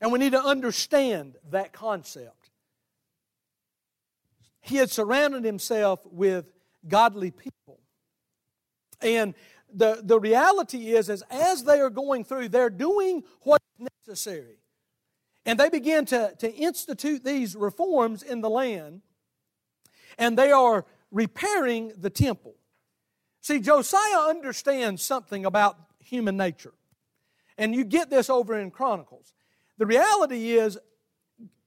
And 0.00 0.12
we 0.12 0.20
need 0.20 0.30
to 0.30 0.40
understand 0.40 1.34
that 1.50 1.72
concept. 1.72 2.50
He 4.60 4.76
had 4.76 4.90
surrounded 4.90 5.42
himself 5.42 6.06
with 6.06 6.44
godly 6.86 7.32
people. 7.32 7.80
And 9.02 9.34
the, 9.74 10.00
the 10.02 10.18
reality 10.18 10.92
is, 10.92 11.08
is, 11.08 11.22
as 11.30 11.64
they 11.64 11.80
are 11.80 11.90
going 11.90 12.24
through, 12.24 12.48
they're 12.48 12.70
doing 12.70 13.24
what's 13.42 13.64
necessary. 14.06 14.58
And 15.46 15.58
they 15.58 15.68
begin 15.68 16.04
to, 16.06 16.34
to 16.38 16.52
institute 16.52 17.24
these 17.24 17.56
reforms 17.56 18.22
in 18.22 18.40
the 18.40 18.50
land, 18.50 19.02
and 20.18 20.36
they 20.36 20.52
are 20.52 20.84
repairing 21.10 21.92
the 21.96 22.10
temple. 22.10 22.54
See, 23.40 23.58
Josiah 23.58 24.28
understands 24.28 25.02
something 25.02 25.46
about 25.46 25.78
human 25.98 26.36
nature. 26.36 26.74
And 27.56 27.74
you 27.74 27.84
get 27.84 28.10
this 28.10 28.28
over 28.28 28.58
in 28.58 28.70
Chronicles. 28.70 29.32
The 29.78 29.86
reality 29.86 30.52
is, 30.52 30.78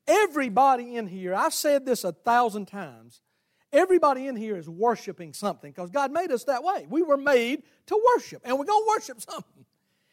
everybody 0.07 0.95
in 0.95 1.07
here, 1.07 1.33
I've 1.33 1.53
said 1.53 1.85
this 1.85 2.03
a 2.03 2.11
thousand 2.11 2.67
times, 2.67 3.21
everybody 3.73 4.27
in 4.27 4.35
here 4.35 4.55
is 4.55 4.69
worshiping 4.69 5.33
something 5.33 5.71
because 5.71 5.89
God 5.89 6.11
made 6.11 6.31
us 6.31 6.45
that 6.45 6.63
way. 6.63 6.85
We 6.89 7.01
were 7.01 7.17
made 7.17 7.63
to 7.87 8.01
worship, 8.15 8.41
and 8.45 8.57
we're 8.57 8.65
going 8.65 8.83
to 8.83 8.87
worship 8.87 9.21
something. 9.21 9.65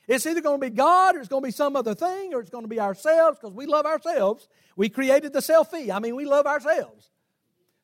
It's 0.08 0.26
either 0.26 0.40
going 0.40 0.60
to 0.60 0.70
be 0.70 0.74
God 0.74 1.14
or 1.14 1.20
it's 1.20 1.28
going 1.28 1.42
to 1.42 1.46
be 1.46 1.52
some 1.52 1.76
other 1.76 1.94
thing 1.94 2.34
or 2.34 2.40
it's 2.40 2.50
going 2.50 2.64
to 2.64 2.68
be 2.68 2.80
ourselves 2.80 3.38
because 3.38 3.54
we 3.54 3.66
love 3.66 3.86
ourselves. 3.86 4.48
We 4.74 4.88
created 4.88 5.32
the 5.32 5.38
selfie. 5.38 5.94
I 5.94 6.00
mean, 6.00 6.16
we 6.16 6.24
love 6.24 6.46
ourselves. 6.46 7.10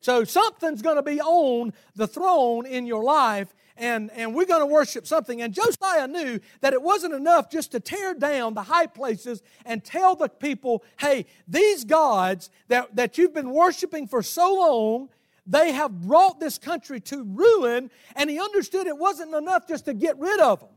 So 0.01 0.25
something's 0.25 0.81
going 0.81 0.97
to 0.97 1.03
be 1.03 1.21
on 1.21 1.73
the 1.95 2.07
throne 2.07 2.65
in 2.65 2.85
your 2.85 3.03
life, 3.03 3.53
and, 3.77 4.11
and 4.11 4.35
we're 4.35 4.45
going 4.45 4.59
to 4.59 4.65
worship 4.65 5.07
something. 5.07 5.41
And 5.41 5.53
Josiah 5.53 6.07
knew 6.07 6.39
that 6.61 6.73
it 6.73 6.81
wasn't 6.81 7.13
enough 7.13 7.49
just 7.49 7.71
to 7.71 7.79
tear 7.79 8.13
down 8.13 8.53
the 8.53 8.63
high 8.63 8.87
places 8.87 9.41
and 9.65 9.83
tell 9.83 10.15
the 10.15 10.29
people, 10.29 10.83
hey, 10.99 11.25
these 11.47 11.83
gods 11.83 12.49
that, 12.67 12.95
that 12.95 13.17
you've 13.17 13.33
been 13.33 13.51
worshiping 13.51 14.07
for 14.07 14.21
so 14.21 14.53
long, 14.53 15.09
they 15.47 15.71
have 15.71 16.01
brought 16.01 16.39
this 16.39 16.57
country 16.57 16.99
to 16.99 17.23
ruin, 17.23 17.89
and 18.15 18.29
he 18.29 18.39
understood 18.39 18.85
it 18.85 18.97
wasn't 18.97 19.33
enough 19.33 19.67
just 19.67 19.85
to 19.85 19.93
get 19.93 20.19
rid 20.19 20.39
of 20.41 20.59
them. 20.59 20.69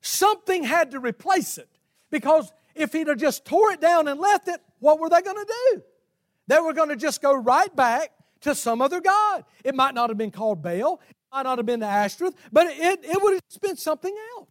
Something 0.00 0.64
had 0.64 0.92
to 0.92 1.00
replace 1.00 1.58
it. 1.58 1.68
Because 2.10 2.52
if 2.74 2.92
he'd 2.92 3.08
have 3.08 3.18
just 3.18 3.44
tore 3.44 3.72
it 3.72 3.80
down 3.80 4.08
and 4.08 4.18
left 4.18 4.48
it, 4.48 4.60
what 4.78 4.98
were 4.98 5.08
they 5.08 5.20
going 5.20 5.36
to 5.36 5.54
do? 5.72 5.82
They 6.46 6.58
were 6.58 6.72
going 6.72 6.88
to 6.88 6.96
just 6.96 7.22
go 7.22 7.34
right 7.34 7.74
back 7.76 8.10
to 8.40 8.54
some 8.54 8.80
other 8.80 9.00
God. 9.00 9.44
It 9.64 9.74
might 9.74 9.94
not 9.94 10.10
have 10.10 10.18
been 10.18 10.30
called 10.30 10.62
Baal, 10.62 11.00
it 11.08 11.16
might 11.32 11.42
not 11.42 11.58
have 11.58 11.66
been 11.66 11.80
the 11.80 11.86
Ashtoreth, 11.86 12.34
but 12.50 12.66
it, 12.66 13.04
it 13.04 13.22
would 13.22 13.34
have 13.34 13.60
been 13.60 13.76
something 13.76 14.16
else. 14.36 14.48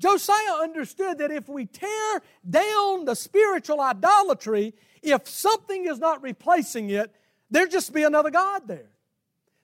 Josiah 0.00 0.62
understood 0.62 1.18
that 1.18 1.30
if 1.30 1.48
we 1.48 1.66
tear 1.66 2.22
down 2.48 3.04
the 3.04 3.14
spiritual 3.14 3.80
idolatry, 3.80 4.74
if 5.02 5.28
something 5.28 5.86
is 5.86 5.98
not 5.98 6.22
replacing 6.22 6.90
it, 6.90 7.14
there'd 7.50 7.70
just 7.70 7.92
be 7.92 8.04
another 8.04 8.30
God 8.30 8.66
there. 8.66 8.90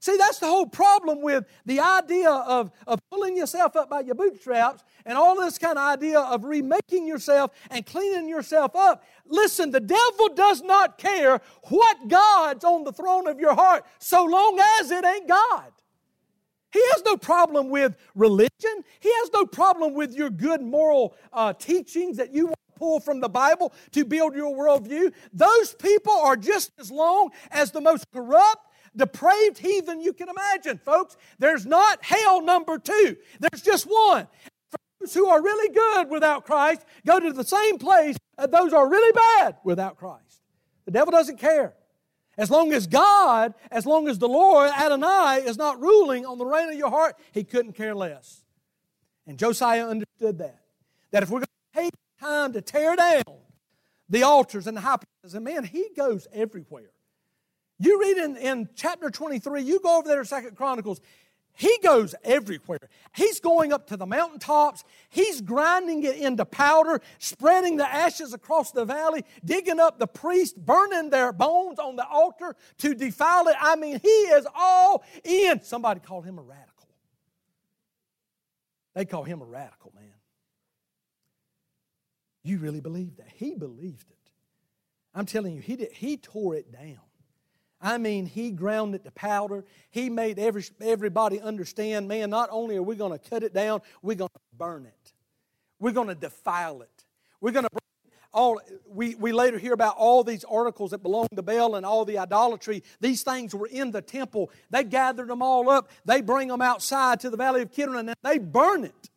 See, 0.04 0.18
that's 0.18 0.38
the 0.38 0.46
whole 0.46 0.66
problem 0.66 1.22
with 1.22 1.46
the 1.64 1.80
idea 1.80 2.28
of, 2.30 2.70
of 2.86 3.00
pulling 3.10 3.38
yourself 3.38 3.74
up 3.74 3.88
by 3.88 4.00
your 4.00 4.14
bootstraps 4.14 4.84
and 5.06 5.16
all 5.16 5.34
this 5.40 5.56
kind 5.56 5.78
of 5.78 5.84
idea 5.86 6.20
of 6.20 6.44
remaking 6.44 7.06
yourself 7.06 7.52
and 7.70 7.86
cleaning 7.86 8.28
yourself 8.28 8.76
up. 8.76 9.02
Listen, 9.26 9.70
the 9.70 9.80
devil 9.80 10.28
does 10.34 10.60
not 10.62 10.98
care 10.98 11.40
what 11.68 12.08
God's 12.08 12.64
on 12.64 12.84
the 12.84 12.92
throne 12.92 13.26
of 13.26 13.40
your 13.40 13.54
heart 13.54 13.86
so 13.98 14.24
long 14.26 14.60
as 14.78 14.90
it 14.90 15.06
ain't 15.06 15.26
God. 15.26 15.72
He 16.70 16.82
has 16.92 17.02
no 17.06 17.16
problem 17.16 17.70
with 17.70 17.96
religion. 18.14 18.84
He 19.00 19.10
has 19.10 19.30
no 19.32 19.46
problem 19.46 19.94
with 19.94 20.12
your 20.12 20.28
good 20.28 20.60
moral 20.60 21.16
uh, 21.32 21.54
teachings 21.54 22.18
that 22.18 22.34
you 22.34 22.48
want 22.48 22.58
pull 22.76 23.00
from 23.00 23.20
the 23.20 23.28
Bible 23.28 23.72
to 23.92 24.04
build 24.04 24.34
your 24.34 24.54
worldview. 24.54 25.12
Those 25.32 25.74
people 25.74 26.12
are 26.12 26.36
just 26.36 26.72
as 26.78 26.90
long 26.90 27.30
as 27.50 27.70
the 27.70 27.80
most 27.80 28.10
corrupt 28.12 28.66
depraved 28.96 29.58
heathen 29.58 30.00
you 30.00 30.12
can 30.12 30.28
imagine, 30.28 30.78
folks. 30.78 31.16
There's 31.38 31.66
not 31.66 32.04
hell 32.04 32.40
number 32.40 32.78
two, 32.78 33.16
there's 33.40 33.62
just 33.62 33.84
one. 33.84 34.28
Those 35.00 35.14
who 35.14 35.26
are 35.26 35.42
really 35.42 35.74
good 35.74 36.10
without 36.10 36.46
Christ 36.46 36.84
go 37.04 37.20
to 37.20 37.32
the 37.32 37.44
same 37.44 37.78
place 37.78 38.16
as 38.38 38.48
those 38.48 38.72
are 38.72 38.88
really 38.88 39.12
bad 39.12 39.56
without 39.64 39.96
Christ. 39.96 40.40
The 40.84 40.92
devil 40.92 41.10
doesn't 41.10 41.38
care. 41.38 41.74
As 42.36 42.50
long 42.50 42.72
as 42.72 42.86
God, 42.86 43.54
as 43.70 43.86
long 43.86 44.08
as 44.08 44.18
the 44.18 44.28
Lord, 44.28 44.70
Adonai, 44.70 45.42
is 45.46 45.56
not 45.56 45.80
ruling 45.80 46.26
on 46.26 46.38
the 46.38 46.44
reign 46.44 46.68
of 46.68 46.74
your 46.74 46.90
heart, 46.90 47.16
he 47.32 47.44
couldn't 47.44 47.74
care 47.74 47.94
less. 47.94 48.44
And 49.26 49.38
Josiah 49.38 49.86
understood 49.86 50.38
that. 50.38 50.60
That 51.12 51.22
if 51.22 51.30
we're 51.30 51.40
going 51.40 51.46
to 51.74 51.80
take 51.80 51.92
time 52.24 52.52
to 52.52 52.62
tear 52.62 52.96
down 52.96 53.22
the 54.08 54.22
altars 54.22 54.66
and 54.66 54.76
the 54.76 54.80
high 54.80 54.96
places, 54.96 55.34
and 55.34 55.44
man, 55.44 55.64
he 55.64 55.88
goes 55.96 56.26
everywhere. 56.32 56.90
You 57.78 58.00
read 58.00 58.16
in, 58.18 58.36
in 58.36 58.68
chapter 58.74 59.10
23, 59.10 59.62
you 59.62 59.80
go 59.80 59.98
over 59.98 60.08
there 60.08 60.20
to 60.20 60.24
Second 60.24 60.56
Chronicles, 60.56 61.00
he 61.56 61.78
goes 61.84 62.16
everywhere. 62.24 62.88
He's 63.14 63.38
going 63.38 63.72
up 63.72 63.86
to 63.88 63.96
the 63.96 64.06
mountaintops. 64.06 64.82
He's 65.08 65.40
grinding 65.40 66.02
it 66.02 66.16
into 66.16 66.44
powder, 66.44 67.00
spreading 67.20 67.76
the 67.76 67.88
ashes 67.88 68.34
across 68.34 68.72
the 68.72 68.84
valley, 68.84 69.24
digging 69.44 69.78
up 69.78 70.00
the 70.00 70.08
priests, 70.08 70.58
burning 70.58 71.10
their 71.10 71.32
bones 71.32 71.78
on 71.78 71.94
the 71.94 72.06
altar 72.08 72.56
to 72.78 72.94
defile 72.94 73.46
it. 73.46 73.54
I 73.60 73.76
mean, 73.76 74.00
he 74.02 74.08
is 74.08 74.48
all 74.52 75.04
in. 75.22 75.62
Somebody 75.62 76.00
called 76.00 76.24
him 76.24 76.40
a 76.40 76.42
radical. 76.42 76.88
They 78.94 79.04
call 79.04 79.22
him 79.22 79.40
a 79.40 79.46
radical, 79.46 79.92
man. 79.94 80.13
You 82.44 82.58
really 82.58 82.80
believe 82.80 83.16
that? 83.16 83.26
He 83.34 83.54
believed 83.54 84.10
it. 84.10 84.30
I'm 85.14 85.26
telling 85.26 85.54
you, 85.54 85.60
he, 85.60 85.76
did, 85.76 85.92
he 85.92 86.16
tore 86.16 86.54
it 86.54 86.70
down. 86.70 87.00
I 87.80 87.98
mean, 87.98 88.26
he 88.26 88.50
ground 88.50 88.94
it 88.94 89.04
to 89.04 89.10
powder. 89.10 89.64
He 89.90 90.08
made 90.08 90.38
every, 90.38 90.64
everybody 90.80 91.40
understand 91.40 92.06
man, 92.06 92.30
not 92.30 92.48
only 92.52 92.76
are 92.76 92.82
we 92.82 92.96
going 92.96 93.12
to 93.12 93.30
cut 93.30 93.42
it 93.42 93.52
down, 93.52 93.80
we're 94.02 94.14
going 94.14 94.30
to 94.32 94.56
burn 94.56 94.86
it. 94.86 95.12
We're 95.78 95.92
going 95.92 96.08
to 96.08 96.14
defile 96.14 96.82
it. 96.82 97.04
We're 97.40 97.52
going 97.52 97.64
to 97.64 97.70
all 98.34 98.60
we, 98.86 99.14
we 99.14 99.32
later 99.32 99.58
hear 99.58 99.72
about 99.72 99.96
all 99.96 100.24
these 100.24 100.44
articles 100.44 100.90
that 100.90 101.02
belong 101.02 101.28
to 101.36 101.42
Baal 101.42 101.76
and 101.76 101.86
all 101.86 102.04
the 102.04 102.18
idolatry. 102.18 102.82
These 103.00 103.22
things 103.22 103.54
were 103.54 103.68
in 103.68 103.92
the 103.92 104.02
temple. 104.02 104.50
They 104.70 104.82
gathered 104.84 105.28
them 105.28 105.40
all 105.40 105.70
up, 105.70 105.88
they 106.04 106.20
bring 106.20 106.48
them 106.48 106.60
outside 106.60 107.20
to 107.20 107.30
the 107.30 107.36
valley 107.36 107.62
of 107.62 107.70
Kidron, 107.70 108.08
and 108.08 108.16
they 108.22 108.38
burn 108.38 108.84
it. 108.84 109.10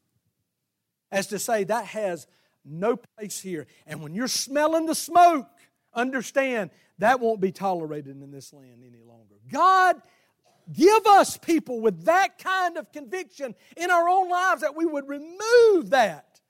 As 1.11 1.27
to 1.27 1.39
say, 1.39 1.63
that 1.63 1.85
has 1.85 2.27
no 2.67 2.97
place 3.17 3.39
here. 3.39 3.67
And 3.85 4.01
when 4.01 4.13
you're 4.13 4.27
smelling 4.27 4.85
the 4.85 4.95
smoke, 4.95 5.47
understand 5.93 6.69
that 6.99 7.19
won't 7.19 7.41
be 7.41 7.51
tolerated 7.51 8.21
in 8.21 8.31
this 8.31 8.53
land 8.53 8.83
any 8.85 9.03
longer. 9.03 9.35
God, 9.51 10.01
give 10.71 11.05
us 11.05 11.37
people 11.37 11.79
with 11.79 12.05
that 12.05 12.37
kind 12.37 12.77
of 12.77 12.91
conviction 12.91 13.55
in 13.75 13.91
our 13.91 14.09
own 14.09 14.29
lives 14.29 14.61
that 14.61 14.75
we 14.75 14.85
would 14.85 15.07
remove 15.07 15.91
that 15.91 16.41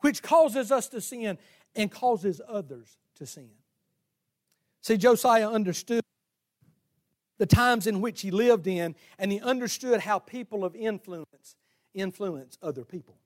which 0.00 0.22
causes 0.22 0.72
us 0.72 0.88
to 0.88 1.00
sin 1.00 1.38
and 1.76 1.90
causes 1.90 2.40
others 2.48 2.96
to 3.16 3.26
sin. 3.26 3.50
See, 4.80 4.96
Josiah 4.96 5.48
understood 5.48 6.02
the 7.38 7.46
times 7.46 7.86
in 7.86 8.00
which 8.00 8.20
he 8.20 8.30
lived 8.30 8.66
in, 8.66 8.94
and 9.18 9.32
he 9.32 9.40
understood 9.40 10.00
how 10.00 10.18
people 10.18 10.64
of 10.64 10.76
influence 10.76 11.56
influence 11.94 12.56
other 12.62 12.84
people. 12.84 13.18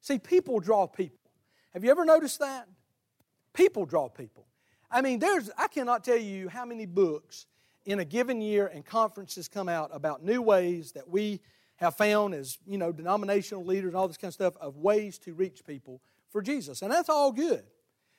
See, 0.00 0.18
people 0.18 0.58
draw 0.60 0.86
people. 0.86 1.19
Have 1.72 1.84
you 1.84 1.90
ever 1.90 2.04
noticed 2.04 2.40
that? 2.40 2.68
People 3.52 3.86
draw 3.86 4.08
people. 4.08 4.46
I 4.90 5.02
mean, 5.02 5.18
there's, 5.18 5.50
I 5.56 5.68
cannot 5.68 6.04
tell 6.04 6.18
you 6.18 6.48
how 6.48 6.64
many 6.64 6.86
books 6.86 7.46
in 7.86 8.00
a 8.00 8.04
given 8.04 8.40
year 8.40 8.66
and 8.66 8.84
conferences 8.84 9.48
come 9.48 9.68
out 9.68 9.90
about 9.92 10.24
new 10.24 10.42
ways 10.42 10.92
that 10.92 11.08
we 11.08 11.40
have 11.76 11.96
found 11.96 12.34
as, 12.34 12.58
you 12.66 12.76
know, 12.76 12.92
denominational 12.92 13.64
leaders 13.64 13.88
and 13.88 13.96
all 13.96 14.08
this 14.08 14.16
kind 14.16 14.30
of 14.30 14.34
stuff 14.34 14.54
of 14.60 14.76
ways 14.76 15.18
to 15.18 15.32
reach 15.32 15.64
people 15.64 16.02
for 16.28 16.42
Jesus, 16.42 16.82
and 16.82 16.92
that's 16.92 17.08
all 17.08 17.32
good. 17.32 17.64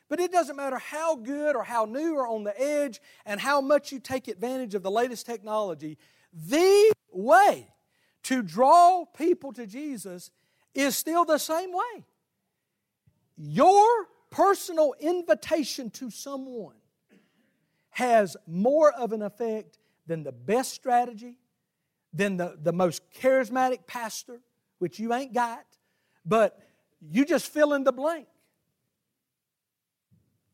But 0.09 0.19
it 0.19 0.31
doesn't 0.31 0.57
matter 0.57 0.77
how 0.77 1.15
good 1.15 1.55
or 1.55 1.63
how 1.63 1.85
new 1.85 2.15
or 2.15 2.27
on 2.27 2.43
the 2.43 2.59
edge 2.59 2.99
and 3.25 3.39
how 3.39 3.61
much 3.61 3.91
you 3.91 3.99
take 3.99 4.27
advantage 4.27 4.75
of 4.75 4.83
the 4.83 4.91
latest 4.91 5.25
technology, 5.25 5.97
the 6.33 6.91
way 7.11 7.67
to 8.23 8.41
draw 8.41 9.05
people 9.05 9.53
to 9.53 9.65
Jesus 9.65 10.31
is 10.73 10.97
still 10.97 11.23
the 11.23 11.37
same 11.37 11.71
way. 11.71 12.05
Your 13.37 13.87
personal 14.29 14.93
invitation 14.99 15.89
to 15.91 16.09
someone 16.09 16.75
has 17.91 18.37
more 18.47 18.91
of 18.93 19.11
an 19.11 19.21
effect 19.21 19.77
than 20.07 20.23
the 20.23 20.31
best 20.31 20.73
strategy, 20.73 21.35
than 22.13 22.37
the, 22.37 22.57
the 22.61 22.73
most 22.73 23.03
charismatic 23.13 23.85
pastor, 23.87 24.41
which 24.79 24.99
you 24.99 25.13
ain't 25.13 25.33
got, 25.33 25.65
but 26.25 26.59
you 27.01 27.25
just 27.25 27.47
fill 27.47 27.73
in 27.73 27.83
the 27.83 27.91
blank. 27.91 28.27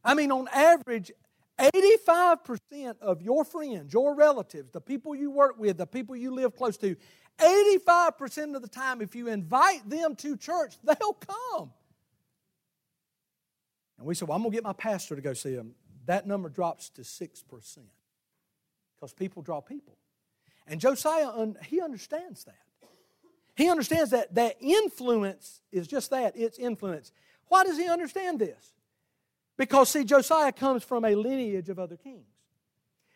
I 0.04 0.14
mean, 0.14 0.32
on 0.32 0.48
average, 0.54 1.12
85% 1.60 3.00
of 3.02 3.22
your 3.22 3.44
friends, 3.44 3.94
your 3.94 4.16
relatives, 4.16 4.72
the 4.72 4.82
people 4.82 5.16
you 5.16 5.32
work 5.32 5.58
with, 5.60 5.78
the 5.78 5.88
people 5.88 6.16
you 6.16 6.32
live 6.32 6.56
close 6.56 6.78
to, 6.78 6.96
85% 7.40 8.56
of 8.56 8.62
the 8.62 8.68
time, 8.68 9.02
if 9.02 9.16
you 9.16 9.28
invite 9.28 9.88
them 9.90 10.16
to 10.18 10.38
church, 10.38 10.76
they'll 10.84 11.14
come. 11.14 11.72
And 13.98 14.08
we 14.08 14.16
said, 14.16 14.28
Well, 14.28 14.36
I'm 14.36 14.42
going 14.42 14.52
to 14.52 14.56
get 14.58 14.64
my 14.64 14.74
pastor 14.74 15.16
to 15.16 15.22
go 15.22 15.34
see 15.34 15.54
him. 15.54 15.74
That 16.06 16.26
number 16.26 16.50
drops 16.50 16.90
to 16.92 17.02
6% 17.02 17.78
because 18.96 19.14
people 19.14 19.42
draw 19.42 19.60
people. 19.62 19.98
And 20.68 20.80
Josiah, 20.80 21.30
he 21.66 21.82
understands 21.82 22.44
that. 22.46 22.56
He 23.56 23.70
understands 23.70 24.12
that 24.12 24.36
that 24.36 24.58
influence 24.60 25.62
is 25.72 25.88
just 25.88 26.12
that 26.12 26.34
it's 26.36 26.60
influence. 26.60 27.12
Why 27.48 27.64
does 27.64 27.78
he 27.78 27.88
understand 27.88 28.40
this? 28.40 28.74
Because, 29.58 29.90
see, 29.90 30.04
Josiah 30.04 30.52
comes 30.52 30.84
from 30.84 31.04
a 31.04 31.16
lineage 31.16 31.70
of 31.70 31.80
other 31.80 31.98
kings. 31.98 32.28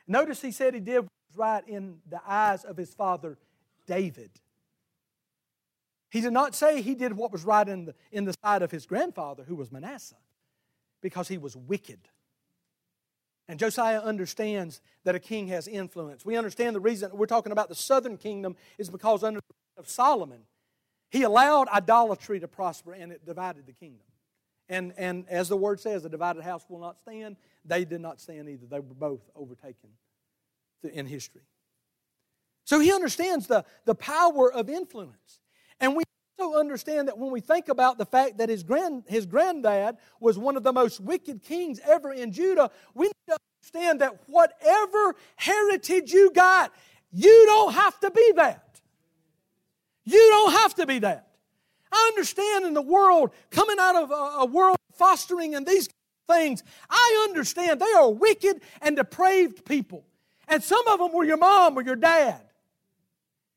Notice 0.07 0.41
he 0.41 0.51
said 0.51 0.73
he 0.73 0.79
did 0.79 1.07
right 1.35 1.65
in 1.67 1.99
the 2.09 2.19
eyes 2.25 2.63
of 2.63 2.75
his 2.75 2.93
father 2.93 3.37
David. 3.85 4.31
He 6.09 6.21
did 6.21 6.33
not 6.33 6.55
say 6.55 6.81
he 6.81 6.95
did 6.95 7.13
what 7.13 7.31
was 7.31 7.45
right 7.45 7.67
in 7.67 7.85
the, 7.85 7.95
in 8.11 8.25
the 8.25 8.33
sight 8.43 8.61
of 8.61 8.71
his 8.71 8.85
grandfather, 8.85 9.43
who 9.43 9.55
was 9.55 9.71
Manasseh, 9.71 10.17
because 11.01 11.27
he 11.27 11.37
was 11.37 11.55
wicked. 11.55 11.99
And 13.47 13.59
Josiah 13.59 13.99
understands 13.99 14.81
that 15.03 15.15
a 15.15 15.19
king 15.19 15.47
has 15.47 15.67
influence. 15.67 16.23
We 16.23 16.37
understand 16.37 16.75
the 16.75 16.79
reason 16.79 17.11
we're 17.13 17.25
talking 17.25 17.51
about 17.51 17.69
the 17.69 17.75
southern 17.75 18.17
kingdom 18.17 18.55
is 18.77 18.89
because 18.89 19.23
under 19.23 19.41
of 19.77 19.89
Solomon, 19.89 20.41
he 21.09 21.23
allowed 21.23 21.67
idolatry 21.67 22.39
to 22.39 22.47
prosper 22.47 22.93
and 22.93 23.11
it 23.11 23.25
divided 23.25 23.65
the 23.65 23.73
kingdom. 23.73 24.05
And, 24.69 24.93
and 24.97 25.25
as 25.27 25.49
the 25.49 25.57
word 25.57 25.81
says, 25.81 26.05
a 26.05 26.09
divided 26.09 26.43
house 26.43 26.63
will 26.69 26.79
not 26.79 26.97
stand. 26.99 27.35
They 27.65 27.83
did 27.83 27.99
not 27.99 28.21
stand 28.21 28.47
either. 28.47 28.65
They 28.67 28.79
were 28.79 28.93
both 28.93 29.19
overtaken 29.35 29.89
in 30.93 31.05
history. 31.05 31.41
So 32.63 32.79
he 32.79 32.93
understands 32.93 33.47
the, 33.47 33.65
the 33.85 33.95
power 33.95 34.51
of 34.51 34.69
influence. 34.69 35.41
And 35.81 35.95
we 35.95 36.03
also 36.41 36.59
understand 36.59 37.07
that 37.07 37.17
when 37.17 37.31
we 37.31 37.39
think 37.39 37.69
about 37.69 37.97
the 37.97 38.05
fact 38.05 38.37
that 38.37 38.49
his, 38.49 38.63
grand, 38.63 39.03
his 39.07 39.25
granddad 39.25 39.97
was 40.19 40.37
one 40.37 40.57
of 40.57 40.63
the 40.63 40.73
most 40.73 40.99
wicked 40.99 41.43
kings 41.43 41.79
ever 41.87 42.11
in 42.11 42.31
Judah, 42.31 42.71
we 42.93 43.07
need 43.07 43.13
to 43.29 43.37
understand 43.59 44.01
that 44.01 44.17
whatever 44.27 45.15
heritage 45.35 46.11
you 46.11 46.31
got, 46.31 46.73
you 47.11 47.43
don't 47.47 47.73
have 47.73 47.99
to 47.99 48.11
be 48.11 48.33
that. 48.35 48.81
You 50.03 50.17
don't 50.17 50.51
have 50.53 50.75
to 50.75 50.87
be 50.87 50.99
that. 50.99 51.27
I 51.91 52.11
understand 52.13 52.65
in 52.65 52.73
the 52.73 52.81
world, 52.81 53.31
coming 53.49 53.77
out 53.79 53.95
of 53.95 54.11
a, 54.11 54.13
a 54.13 54.45
world 54.45 54.77
fostering 54.93 55.55
and 55.55 55.65
these 55.65 55.89
things, 56.29 56.63
I 56.89 57.27
understand 57.29 57.79
they 57.79 57.93
are 57.93 58.09
wicked 58.09 58.61
and 58.81 58.95
depraved 58.95 59.65
people. 59.65 60.05
And 60.47 60.63
some 60.63 60.85
of 60.87 60.99
them 60.99 61.13
were 61.13 61.23
your 61.23 61.37
mom 61.37 61.77
or 61.77 61.83
your 61.83 61.95
dad. 61.95 62.41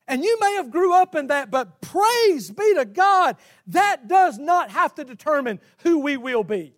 And 0.07 0.23
you 0.23 0.39
may 0.41 0.55
have 0.55 0.71
grew 0.71 0.93
up 0.93 1.15
in 1.15 1.29
that, 1.29 1.51
but 1.51 1.81
praise 1.81 2.51
be 2.51 2.75
to 2.75 2.85
God, 2.85 3.37
that 3.69 4.07
does 4.07 4.39
not 4.39 4.71
have 4.71 4.95
to 4.97 5.05
determine 5.05 5.61
who 5.79 6.01
we 6.01 6.17
will 6.17 6.45
be. 6.45 6.75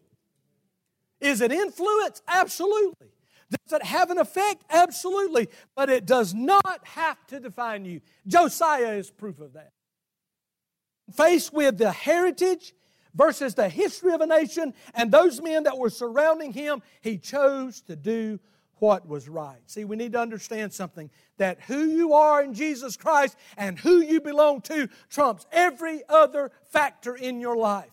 Is 1.20 1.40
it 1.40 1.50
influence? 1.50 2.22
Absolutely. 2.28 3.08
Does 3.50 3.80
it 3.80 3.84
have 3.84 4.10
an 4.10 4.18
effect? 4.18 4.64
Absolutely. 4.70 5.48
But 5.74 5.90
it 5.90 6.06
does 6.06 6.34
not 6.34 6.86
have 6.86 7.24
to 7.28 7.40
define 7.40 7.84
you. 7.84 8.00
Josiah 8.26 8.94
is 8.94 9.10
proof 9.10 9.40
of 9.40 9.54
that. 9.54 9.72
Faced 11.12 11.52
with 11.52 11.78
the 11.78 11.92
heritage 11.92 12.74
versus 13.14 13.54
the 13.54 13.68
history 13.68 14.12
of 14.12 14.20
a 14.20 14.26
nation 14.26 14.74
and 14.94 15.10
those 15.10 15.40
men 15.40 15.62
that 15.64 15.78
were 15.78 15.90
surrounding 15.90 16.52
him, 16.52 16.82
he 17.00 17.18
chose 17.18 17.80
to 17.82 17.96
do 17.96 18.38
what 18.78 19.08
was 19.08 19.28
right. 19.28 19.60
See, 19.66 19.84
we 19.84 19.96
need 19.96 20.12
to 20.12 20.20
understand 20.20 20.72
something 20.72 21.10
that 21.38 21.60
who 21.62 21.86
you 21.86 22.12
are 22.12 22.42
in 22.42 22.54
Jesus 22.54 22.96
Christ 22.96 23.36
and 23.56 23.78
who 23.78 24.00
you 24.00 24.20
belong 24.20 24.60
to 24.62 24.88
trumps 25.08 25.46
every 25.50 26.02
other 26.08 26.50
factor 26.70 27.14
in 27.14 27.40
your 27.40 27.56
life. 27.56 27.92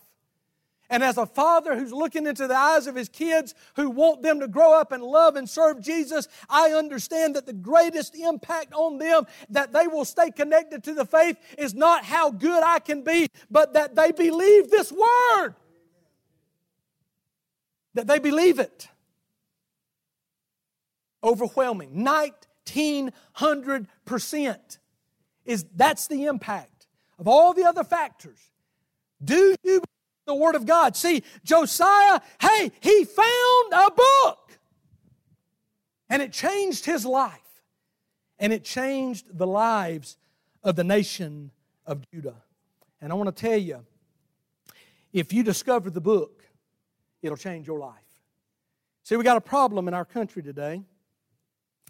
And 0.90 1.02
as 1.02 1.16
a 1.16 1.24
father 1.24 1.76
who's 1.76 1.92
looking 1.92 2.26
into 2.26 2.46
the 2.46 2.56
eyes 2.56 2.86
of 2.86 2.94
his 2.94 3.08
kids 3.08 3.54
who 3.74 3.88
want 3.88 4.22
them 4.22 4.40
to 4.40 4.48
grow 4.48 4.78
up 4.78 4.92
and 4.92 5.02
love 5.02 5.34
and 5.34 5.48
serve 5.48 5.80
Jesus, 5.80 6.28
I 6.48 6.72
understand 6.72 7.34
that 7.36 7.46
the 7.46 7.54
greatest 7.54 8.14
impact 8.14 8.74
on 8.74 8.98
them 8.98 9.26
that 9.48 9.72
they 9.72 9.88
will 9.88 10.04
stay 10.04 10.30
connected 10.30 10.84
to 10.84 10.94
the 10.94 11.06
faith 11.06 11.38
is 11.56 11.74
not 11.74 12.04
how 12.04 12.30
good 12.30 12.62
I 12.62 12.80
can 12.80 13.02
be, 13.02 13.28
but 13.50 13.72
that 13.72 13.96
they 13.96 14.12
believe 14.12 14.70
this 14.70 14.92
word. 14.92 15.54
That 17.94 18.06
they 18.06 18.18
believe 18.18 18.58
it. 18.58 18.88
Overwhelming. 21.24 22.04
1900% 22.04 24.78
is 25.44 25.66
that's 25.74 26.06
the 26.06 26.26
impact 26.26 26.86
of 27.18 27.26
all 27.26 27.52
the 27.54 27.64
other 27.64 27.84
factors. 27.84 28.38
Do 29.22 29.54
you 29.62 29.82
the 30.26 30.34
Word 30.34 30.54
of 30.54 30.66
God. 30.66 30.96
See, 30.96 31.22
Josiah, 31.44 32.20
hey, 32.40 32.72
he 32.80 33.04
found 33.04 33.72
a 33.72 33.90
book. 33.90 34.58
And 36.08 36.22
it 36.22 36.32
changed 36.32 36.84
his 36.84 37.04
life. 37.04 37.40
And 38.38 38.52
it 38.52 38.64
changed 38.64 39.36
the 39.36 39.46
lives 39.46 40.16
of 40.62 40.76
the 40.76 40.84
nation 40.84 41.50
of 41.86 42.04
Judah. 42.12 42.36
And 43.00 43.12
I 43.12 43.14
want 43.14 43.34
to 43.34 43.40
tell 43.40 43.58
you 43.58 43.84
if 45.12 45.32
you 45.32 45.42
discover 45.42 45.90
the 45.90 46.00
book, 46.00 46.44
it'll 47.22 47.36
change 47.36 47.66
your 47.66 47.78
life. 47.78 47.94
See, 49.04 49.16
we 49.16 49.24
got 49.24 49.36
a 49.36 49.42
problem 49.42 49.88
in 49.88 49.94
our 49.94 50.04
country 50.04 50.42
today. 50.42 50.82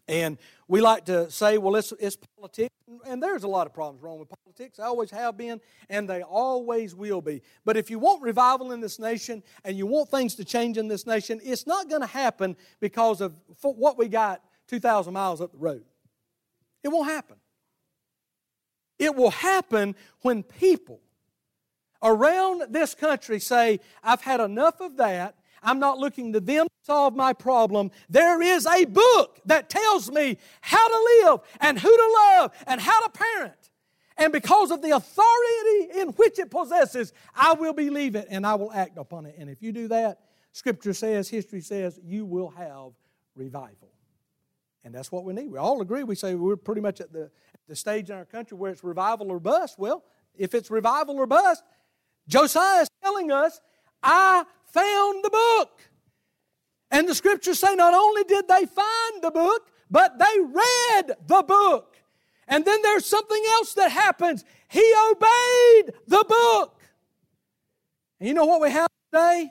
And 0.07 0.39
we 0.69 0.81
like 0.81 1.07
to 1.07 1.31
say, 1.31 1.59
well, 1.59 1.77
it's, 1.77 1.93
it's 1.99 2.17
politics. 2.37 2.75
And 3.07 3.23
there's 3.23 3.45
a 3.45 3.49
lot 3.49 3.67
of 3.67 3.73
problems 3.73 4.03
wrong 4.03 4.19
with 4.19 4.29
politics. 4.29 4.77
They 4.77 4.83
always 4.83 5.11
have 5.11 5.37
been, 5.37 5.61
and 5.89 6.09
they 6.09 6.23
always 6.23 6.95
will 6.95 7.23
be. 7.23 7.43
But 7.65 7.77
if 7.77 7.91
you 7.91 7.99
want 7.99 8.23
revival 8.23 8.73
in 8.73 8.81
this 8.81 8.99
nation 8.99 9.43
and 9.65 9.77
you 9.77 9.87
want 9.87 10.11
things 10.11 10.35
to 10.37 10.45
change 10.45 10.77
in 10.77 10.89
this 10.89 11.07
nation, 11.07 11.41
it's 11.43 11.67
not 11.67 11.89
going 11.89 12.03
to 12.03 12.07
happen 12.07 12.57
because 12.81 13.21
of 13.21 13.35
what 13.63 13.97
we 13.97 14.09
got 14.09 14.43
2,000 14.69 15.13
miles 15.13 15.41
up 15.41 15.53
the 15.53 15.59
road. 15.59 15.85
It 16.83 16.89
won't 16.89 17.09
happen. 17.09 17.37
It 18.99 19.15
will 19.15 19.31
happen 19.31 19.97
when 20.21 20.43
people 20.43 21.01
around 22.03 22.73
this 22.73 22.95
country 22.95 23.41
say, 23.41 23.81
I've 24.03 24.21
had 24.21 24.41
enough 24.41 24.81
of 24.81 24.99
that 24.99 25.37
I'm 25.65 25.79
not 25.79 25.99
looking 25.99 26.33
to 26.35 26.41
them 26.41 26.67
to 26.67 26.85
solve 26.85 27.17
my 27.17 27.33
problem. 27.33 27.91
There 28.09 28.41
is 28.43 28.67
a 28.67 28.85
book 28.85 29.41
that 29.47 29.69
tells 29.71 30.11
me 30.11 30.39
how 30.61 30.87
to 30.87 31.25
live 31.25 31.41
and 31.61 31.79
who 31.79 31.89
to 31.89 32.15
love 32.17 32.53
and 32.67 32.81
how 32.81 33.07
to 33.07 33.11
parent. 33.11 33.71
And 34.17 34.33
because 34.33 34.71
of 34.71 34.81
the 34.83 34.91
authority 34.91 35.99
in 35.99 36.09
which 36.11 36.39
it 36.39 36.51
possesses, 36.51 37.13
I 37.35 37.55
will 37.55 37.73
believe 37.73 38.15
it 38.15 38.29
and 38.31 38.47
I 38.47 38.55
will 38.55 38.73
act 38.73 38.97
upon 38.97 39.27
it. 39.27 39.35
And 39.39 39.51
if 39.51 39.63
you 39.63 39.73
do 39.73 39.89
that, 39.89 40.21
Scripture 40.53 40.95
says, 40.95 41.29
history 41.29 41.61
says, 41.61 41.99
you 42.05 42.25
will 42.25 42.51
have 42.51 42.93
revival. 43.35 43.91
And 44.85 44.95
that's 44.95 45.11
what 45.11 45.25
we 45.25 45.33
need. 45.33 45.51
We 45.51 45.59
all 45.59 45.81
agree. 45.81 46.05
We 46.05 46.15
say 46.15 46.35
we're 46.35 46.57
pretty 46.57 46.81
much 46.81 47.01
at 47.01 47.13
the, 47.13 47.31
the 47.67 47.75
stage 47.75 48.11
in 48.11 48.17
our 48.17 48.25
country 48.25 48.57
where 48.57 48.71
it's 48.71 48.85
revival 48.85 49.33
or 49.33 49.41
bust. 49.41 49.79
Well, 49.79 50.05
if 50.37 50.55
it's 50.55 50.71
revival 50.71 51.17
or 51.17 51.27
bust, 51.27 51.65
Josiah 52.29 52.83
is 52.83 52.89
telling 53.03 53.33
us, 53.33 53.61
I 54.05 54.45
found 54.67 55.25
the 55.25 55.31
book. 55.31 55.81
And 56.91 57.09
the 57.09 57.15
scriptures 57.15 57.59
say 57.59 57.75
not 57.75 57.95
only 57.95 58.23
did 58.25 58.47
they 58.47 58.67
find 58.67 59.23
the 59.23 59.31
book, 59.31 59.69
but 59.91 60.19
they 60.19 60.41
read 60.41 61.17
the 61.27 61.43
book. 61.43 61.97
And 62.47 62.65
then 62.65 62.81
there's 62.83 63.07
something 63.07 63.43
else 63.53 63.75
that 63.75 63.91
happens. 63.91 64.45
He 64.69 64.95
obeyed 65.11 65.95
the 66.07 66.25
book. 66.29 66.81
And 68.21 68.29
you 68.29 68.35
know 68.35 68.45
what 68.45 68.61
we 68.61 68.71
have 68.71 68.89
today? 69.13 69.51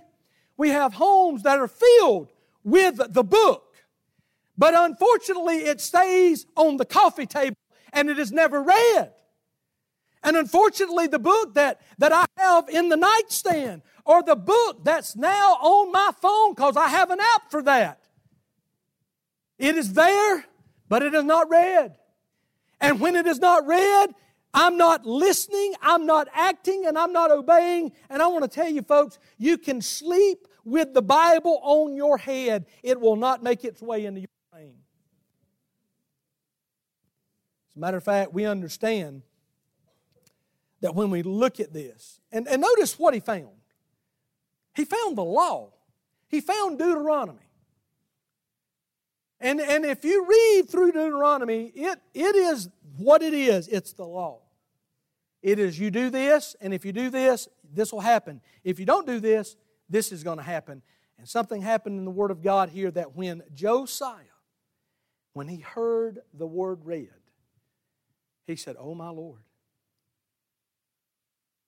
We 0.56 0.70
have 0.70 0.94
homes 0.94 1.44
that 1.44 1.60
are 1.60 1.68
filled 1.68 2.32
with 2.64 3.00
the 3.10 3.24
book. 3.24 3.76
But 4.58 4.76
unfortunately, 4.76 5.58
it 5.58 5.82
stays 5.82 6.46
on 6.56 6.78
the 6.78 6.86
coffee 6.86 7.26
table 7.26 7.58
and 7.92 8.10
it 8.10 8.20
is 8.20 8.32
never 8.32 8.62
read. 8.62 9.12
And 10.24 10.38
unfortunately, 10.38 11.08
the 11.08 11.20
book 11.20 11.54
that, 11.56 11.82
that 11.98 12.14
I 12.14 12.26
have 12.38 12.70
in 12.70 12.90
the 12.90 12.96
nightstand, 12.96 13.82
or 14.06 14.24
the 14.24 14.36
book 14.36 14.84
that's 14.84 15.16
now 15.16 15.58
on 15.62 15.92
my 15.92 16.12
phone 16.22 16.54
because 16.54 16.78
I 16.78 16.88
have 16.88 17.10
an 17.10 17.20
app 17.20 17.52
for 17.52 17.62
that, 17.64 18.00
it 19.58 19.76
is 19.76 19.94
there, 19.94 20.46
but 20.88 21.04
it 21.04 21.14
is 21.14 21.24
not 21.24 21.50
read. 21.50 21.98
And 22.80 23.00
when 23.00 23.16
it 23.16 23.28
is 23.28 23.40
not 23.40 23.66
read, 23.68 24.14
I'm 24.54 24.78
not 24.78 25.06
listening, 25.06 25.74
I'm 25.82 26.06
not 26.06 26.28
acting, 26.34 26.86
and 26.86 26.98
I'm 26.98 27.12
not 27.12 27.32
obeying. 27.32 27.92
And 28.10 28.22
I 28.22 28.28
want 28.28 28.44
to 28.44 28.50
tell 28.50 28.70
you, 28.70 28.82
folks, 28.82 29.18
you 29.38 29.58
can 29.58 29.82
sleep 29.82 30.48
with 30.64 30.94
the 30.94 31.02
Bible 31.02 31.60
on 31.64 31.96
your 31.96 32.18
head, 32.18 32.66
it 32.84 33.00
will 33.00 33.16
not 33.16 33.44
make 33.44 33.66
its 33.66 33.82
way 33.82 34.06
into 34.06 34.22
your 34.22 34.30
brain. 34.52 34.76
As 37.72 37.76
a 37.76 37.80
matter 37.80 37.98
of 37.98 38.04
fact, 38.04 38.34
we 38.34 38.46
understand 38.46 39.24
that 40.84 40.94
when 40.94 41.10
we 41.10 41.24
look 41.24 41.62
at 41.62 41.72
this, 41.72 42.20
and, 42.30 42.46
and 42.46 42.62
notice 42.62 43.00
what 43.00 43.14
he 43.14 43.22
found. 43.22 43.48
He 44.76 44.84
found 44.84 45.18
the 45.18 45.24
law, 45.24 45.72
he 46.28 46.42
found 46.42 46.78
Deuteronomy. 46.78 47.40
And, 49.40 49.62
and 49.62 49.86
if 49.86 50.04
you 50.04 50.26
read 50.28 50.70
through 50.70 50.92
Deuteronomy, 50.92 51.72
it, 51.74 52.00
it 52.14 52.36
is 52.36 52.68
what 52.98 53.24
it 53.24 53.34
is 53.34 53.70
it's 53.70 53.94
the 53.94 54.04
law. 54.04 54.42
It 55.42 55.58
is 55.58 55.80
you 55.80 55.90
do 55.90 56.10
this, 56.10 56.54
and 56.60 56.74
if 56.74 56.84
you 56.84 56.92
do 56.92 57.10
this, 57.10 57.48
this 57.74 57.94
will 57.94 58.02
happen. 58.02 58.42
If 58.66 58.78
you 58.78 58.86
don't 58.86 59.08
do 59.08 59.22
this, 59.22 59.56
this 59.90 60.12
is 60.12 60.22
going 60.22 60.38
to 60.38 60.44
happen. 60.44 60.82
And 61.18 61.30
something 61.30 61.62
happened 61.62 61.98
in 61.98 62.04
the 62.04 62.12
Word 62.12 62.32
of 62.32 62.42
God 62.42 62.70
here 62.70 62.92
that 62.92 63.16
when 63.16 63.42
Josiah, 63.54 64.18
when 65.32 65.48
he 65.48 65.62
heard 65.62 66.20
the 66.34 66.48
word 66.48 66.80
read, 66.84 67.10
he 68.48 68.58
said, 68.58 68.76
Oh, 68.78 68.94
my 68.94 69.10
Lord, 69.10 69.40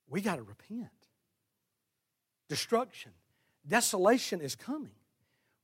we 0.10 0.22
got 0.22 0.36
to 0.36 0.44
repent. 0.44 0.90
Destruction, 2.50 3.12
desolation 3.68 4.42
is 4.42 4.56
coming. 4.56 4.92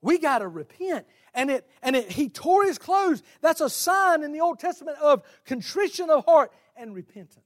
We 0.02 0.18
got 0.18 0.40
to 0.40 0.48
repent. 0.48 1.06
And, 1.34 1.52
it, 1.52 1.70
and 1.84 1.96
it, 1.96 2.12
he 2.12 2.28
tore 2.28 2.66
his 2.66 2.78
clothes. 2.78 3.22
That's 3.42 3.62
a 3.62 3.70
sign 3.70 4.24
in 4.24 4.32
the 4.32 4.42
Old 4.42 4.60
Testament 4.60 4.98
of 4.98 5.22
contrition 5.46 6.10
of 6.10 6.26
heart 6.26 6.52
and 6.76 6.96
repentance. 6.96 7.46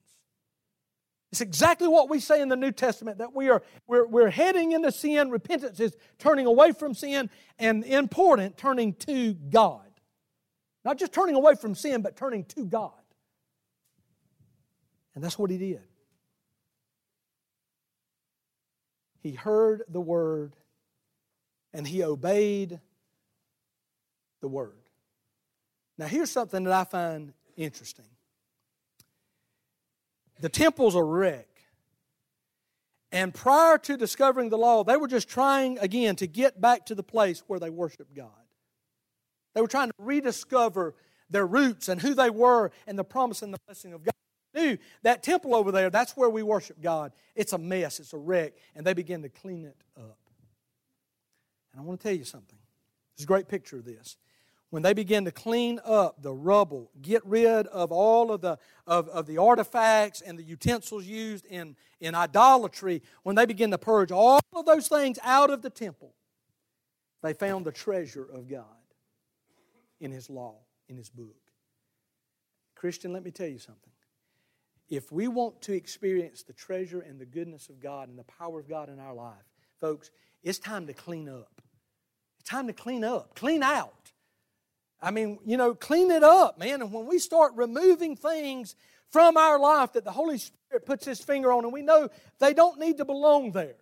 It's 1.32 1.42
exactly 1.42 1.90
what 1.90 2.10
we 2.10 2.22
say 2.22 2.42
in 2.42 2.48
the 2.48 2.56
New 2.56 2.72
Testament 2.72 3.18
that 3.18 3.36
we 3.36 3.50
are 3.50 3.62
we're, 3.88 4.08
we're 4.08 4.30
heading 4.30 4.72
into 4.72 4.90
sin. 4.90 5.32
Repentance 5.32 5.82
is 5.82 5.94
turning 6.18 6.46
away 6.46 6.72
from 6.72 6.94
sin, 6.94 7.30
and 7.60 7.84
important, 7.84 8.58
turning 8.58 8.94
to 8.94 9.34
God. 9.34 9.82
Not 10.86 10.98
just 10.98 11.12
turning 11.12 11.36
away 11.36 11.56
from 11.56 11.76
sin, 11.76 12.02
but 12.02 12.16
turning 12.16 12.46
to 12.46 12.66
God. 12.66 12.94
And 15.14 15.22
that's 15.22 15.38
what 15.38 15.50
he 15.50 15.58
did. 15.58 15.82
He 19.26 19.32
heard 19.32 19.82
the 19.90 20.00
word 20.00 20.56
and 21.74 21.88
he 21.88 22.04
obeyed 22.04 22.80
the 24.40 24.48
word. 24.48 24.78
Now, 25.98 26.06
here's 26.06 26.30
something 26.30 26.64
that 26.66 26.72
I 26.72 26.84
find 26.84 27.34
interesting 27.58 28.06
the 30.42 30.48
temple's 30.48 30.94
a 30.94 31.02
wreck. 31.02 31.48
And 33.12 33.34
prior 33.34 33.80
to 33.80 33.98
discovering 33.98 34.50
the 34.50 34.60
law, 34.60 34.84
they 34.84 34.96
were 34.96 35.08
just 35.08 35.28
trying 35.28 35.80
again 35.80 36.16
to 36.18 36.28
get 36.28 36.62
back 36.62 36.86
to 36.86 36.94
the 36.94 37.02
place 37.02 37.42
where 37.48 37.60
they 37.60 37.72
worshiped 37.72 38.14
God. 38.14 38.30
They 39.56 39.62
were 39.62 39.68
trying 39.68 39.88
to 39.88 39.96
rediscover 39.98 40.94
their 41.32 41.48
roots 41.48 41.90
and 41.90 42.00
who 42.00 42.14
they 42.14 42.30
were 42.30 42.70
and 42.86 43.00
the 43.00 43.04
promise 43.04 43.42
and 43.42 43.52
the 43.52 43.60
blessing 43.66 43.92
of 43.92 44.04
God 44.04 44.14
knew 44.56 44.78
that 45.04 45.22
temple 45.22 45.54
over 45.54 45.72
there, 45.72 45.90
that's 45.90 46.18
where 46.18 46.30
we 46.30 46.42
worship 46.42 46.82
God. 46.82 47.12
It's 47.36 47.54
a 47.54 47.58
mess, 47.58 48.00
it's 48.00 48.14
a 48.14 48.18
wreck, 48.18 48.54
and 48.76 48.86
they 48.86 48.94
begin 48.94 49.22
to 49.22 49.30
clean 49.30 49.66
it 49.66 49.78
up. 49.98 50.18
And 51.72 51.82
I 51.82 51.84
want 51.84 52.00
to 52.00 52.08
tell 52.08 52.16
you 52.16 52.24
something. 52.24 52.58
There's 53.16 53.26
a 53.26 53.28
great 53.28 53.48
picture 53.48 53.78
of 53.78 53.86
this. 53.86 54.18
When 54.70 54.82
they 54.82 54.94
begin 54.94 55.26
to 55.26 55.32
clean 55.32 55.80
up 55.86 56.22
the 56.22 56.34
rubble, 56.34 56.92
get 57.02 57.26
rid 57.26 57.68
of 57.68 57.92
all 57.92 58.32
of 58.32 58.42
the, 58.42 58.58
of, 58.88 59.08
of 59.10 59.26
the 59.28 59.38
artifacts 59.38 60.22
and 60.22 60.38
the 60.38 60.44
utensils 60.44 61.06
used 61.06 61.46
in, 61.46 61.76
in 62.02 62.16
idolatry, 62.16 63.02
when 63.24 63.36
they 63.36 63.46
begin 63.46 63.72
to 63.72 63.78
purge 63.78 64.12
all 64.12 64.40
of 64.54 64.66
those 64.66 64.88
things 64.88 65.20
out 65.24 65.50
of 65.50 65.62
the 65.62 65.70
temple, 65.70 66.14
they 67.22 67.34
found 67.34 67.66
the 67.66 67.72
treasure 67.72 68.28
of 68.34 68.50
God 68.50 68.66
in 70.00 70.12
His 70.12 70.30
law, 70.30 70.56
in 70.90 70.98
His 70.98 71.10
book. 71.10 71.36
Christian, 72.76 73.14
let 73.14 73.24
me 73.24 73.32
tell 73.32 73.48
you 73.48 73.60
something 73.60 73.92
if 74.90 75.12
we 75.12 75.28
want 75.28 75.62
to 75.64 75.74
experience 75.74 76.44
the 76.44 76.54
treasure 76.54 77.02
and 77.02 77.20
the 77.20 77.26
goodness 77.26 77.70
of 77.70 77.80
God 77.80 78.10
and 78.10 78.18
the 78.18 78.24
power 78.24 78.60
of 78.60 78.70
God 78.70 78.90
in 78.90 79.00
our 79.00 79.14
life, 79.14 79.34
folks, 79.80 80.12
it's 80.44 80.60
time 80.60 80.88
to 80.88 80.94
clean 80.94 81.28
up. 81.28 81.62
It's 82.40 82.50
time 82.50 82.68
to 82.68 82.74
clean 82.74 83.04
up, 83.04 83.36
clean 83.36 83.64
out. 83.64 84.12
I 85.02 85.12
mean, 85.12 85.40
you 85.46 85.58
know, 85.58 85.76
clean 85.76 86.12
it 86.12 86.24
up, 86.24 86.58
man. 86.58 86.82
And 86.82 86.92
when 86.92 87.08
we 87.08 87.20
start 87.20 87.54
removing 87.56 88.16
things 88.16 88.76
from 89.10 89.38
our 89.38 89.60
life 89.60 89.94
that 89.94 90.04
the 90.04 90.12
Holy 90.12 90.38
Spirit 90.38 90.86
puts 90.86 91.06
His 91.06 91.20
finger 91.20 91.52
on, 91.52 91.64
and 91.64 91.74
we 91.74 91.82
know 91.82 92.10
they 92.40 92.54
don't 92.54 92.80
need 92.80 92.98
to 92.98 93.06
belong 93.06 93.52
there. 93.52 93.76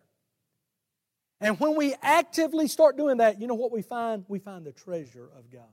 And 1.41 1.59
when 1.59 1.75
we 1.75 1.93
actively 2.01 2.67
start 2.67 2.95
doing 2.95 3.17
that, 3.17 3.39
you 3.41 3.47
know 3.47 3.53
what 3.53 3.71
we 3.71 3.81
find? 3.81 4.23
We 4.29 4.39
find 4.39 4.65
the 4.65 4.71
treasure 4.71 5.29
of 5.37 5.51
God. 5.51 5.63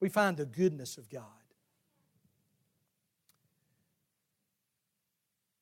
We 0.00 0.10
find 0.10 0.36
the 0.36 0.46
goodness 0.46 0.98
of 0.98 1.08
God. 1.08 1.24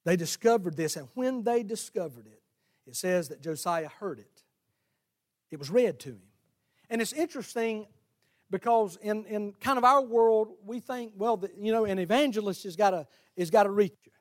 They 0.08 0.16
discovered 0.16 0.74
this, 0.74 0.96
and 0.96 1.06
when 1.12 1.42
they 1.42 1.62
discovered 1.62 2.26
it, 2.26 2.40
it 2.86 2.96
says 2.96 3.28
that 3.28 3.42
Josiah 3.42 3.90
heard 4.00 4.18
it. 4.18 4.42
It 5.50 5.58
was 5.58 5.68
read 5.68 6.00
to 6.00 6.12
him. 6.12 6.22
And 6.88 7.02
it's 7.02 7.12
interesting 7.12 7.86
because 8.50 8.96
in, 9.02 9.26
in 9.26 9.52
kind 9.60 9.76
of 9.76 9.84
our 9.84 10.00
world, 10.00 10.54
we 10.64 10.80
think, 10.80 11.12
well, 11.14 11.36
the, 11.36 11.50
you 11.60 11.72
know, 11.72 11.84
an 11.84 11.98
evangelist 11.98 12.64
has 12.64 12.74
got 12.74 12.92
got 13.50 13.64
to 13.64 13.70
reach 13.70 13.98
you. 14.06 14.12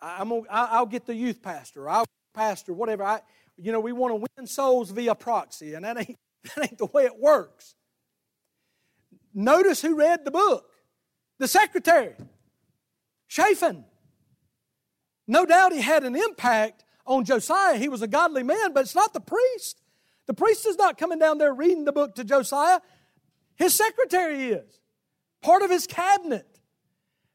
I'm 0.00 0.30
gonna, 0.30 0.44
I'll 0.48 0.86
get 0.86 1.04
the 1.04 1.14
youth 1.14 1.42
pastor, 1.42 1.82
or 1.82 1.90
I'll 1.90 2.06
pastor, 2.32 2.72
whatever. 2.72 3.04
I, 3.04 3.20
you 3.58 3.70
know, 3.70 3.80
we 3.80 3.92
want 3.92 4.12
to 4.12 4.26
win 4.38 4.46
souls 4.46 4.92
via 4.92 5.14
proxy, 5.14 5.74
and 5.74 5.84
that 5.84 5.98
ain't, 5.98 6.16
that 6.56 6.70
ain't 6.70 6.78
the 6.78 6.86
way 6.86 7.04
it 7.04 7.18
works. 7.18 7.74
Notice 9.34 9.82
who 9.82 9.94
read 9.94 10.24
the 10.24 10.30
book 10.30 10.70
the 11.38 11.48
secretary. 11.48 12.14
Shaphan. 13.34 13.84
No 15.26 15.44
doubt 15.44 15.72
he 15.72 15.80
had 15.80 16.04
an 16.04 16.14
impact 16.14 16.84
on 17.04 17.24
Josiah. 17.24 17.76
He 17.76 17.88
was 17.88 18.00
a 18.00 18.06
godly 18.06 18.44
man, 18.44 18.72
but 18.72 18.82
it's 18.82 18.94
not 18.94 19.12
the 19.12 19.20
priest. 19.20 19.82
The 20.26 20.34
priest 20.34 20.64
is 20.66 20.76
not 20.76 20.98
coming 20.98 21.18
down 21.18 21.38
there 21.38 21.52
reading 21.52 21.84
the 21.84 21.90
book 21.90 22.14
to 22.14 22.22
Josiah. 22.22 22.78
His 23.56 23.74
secretary 23.74 24.50
is, 24.50 24.78
part 25.42 25.62
of 25.62 25.70
his 25.70 25.88
cabinet. 25.88 26.60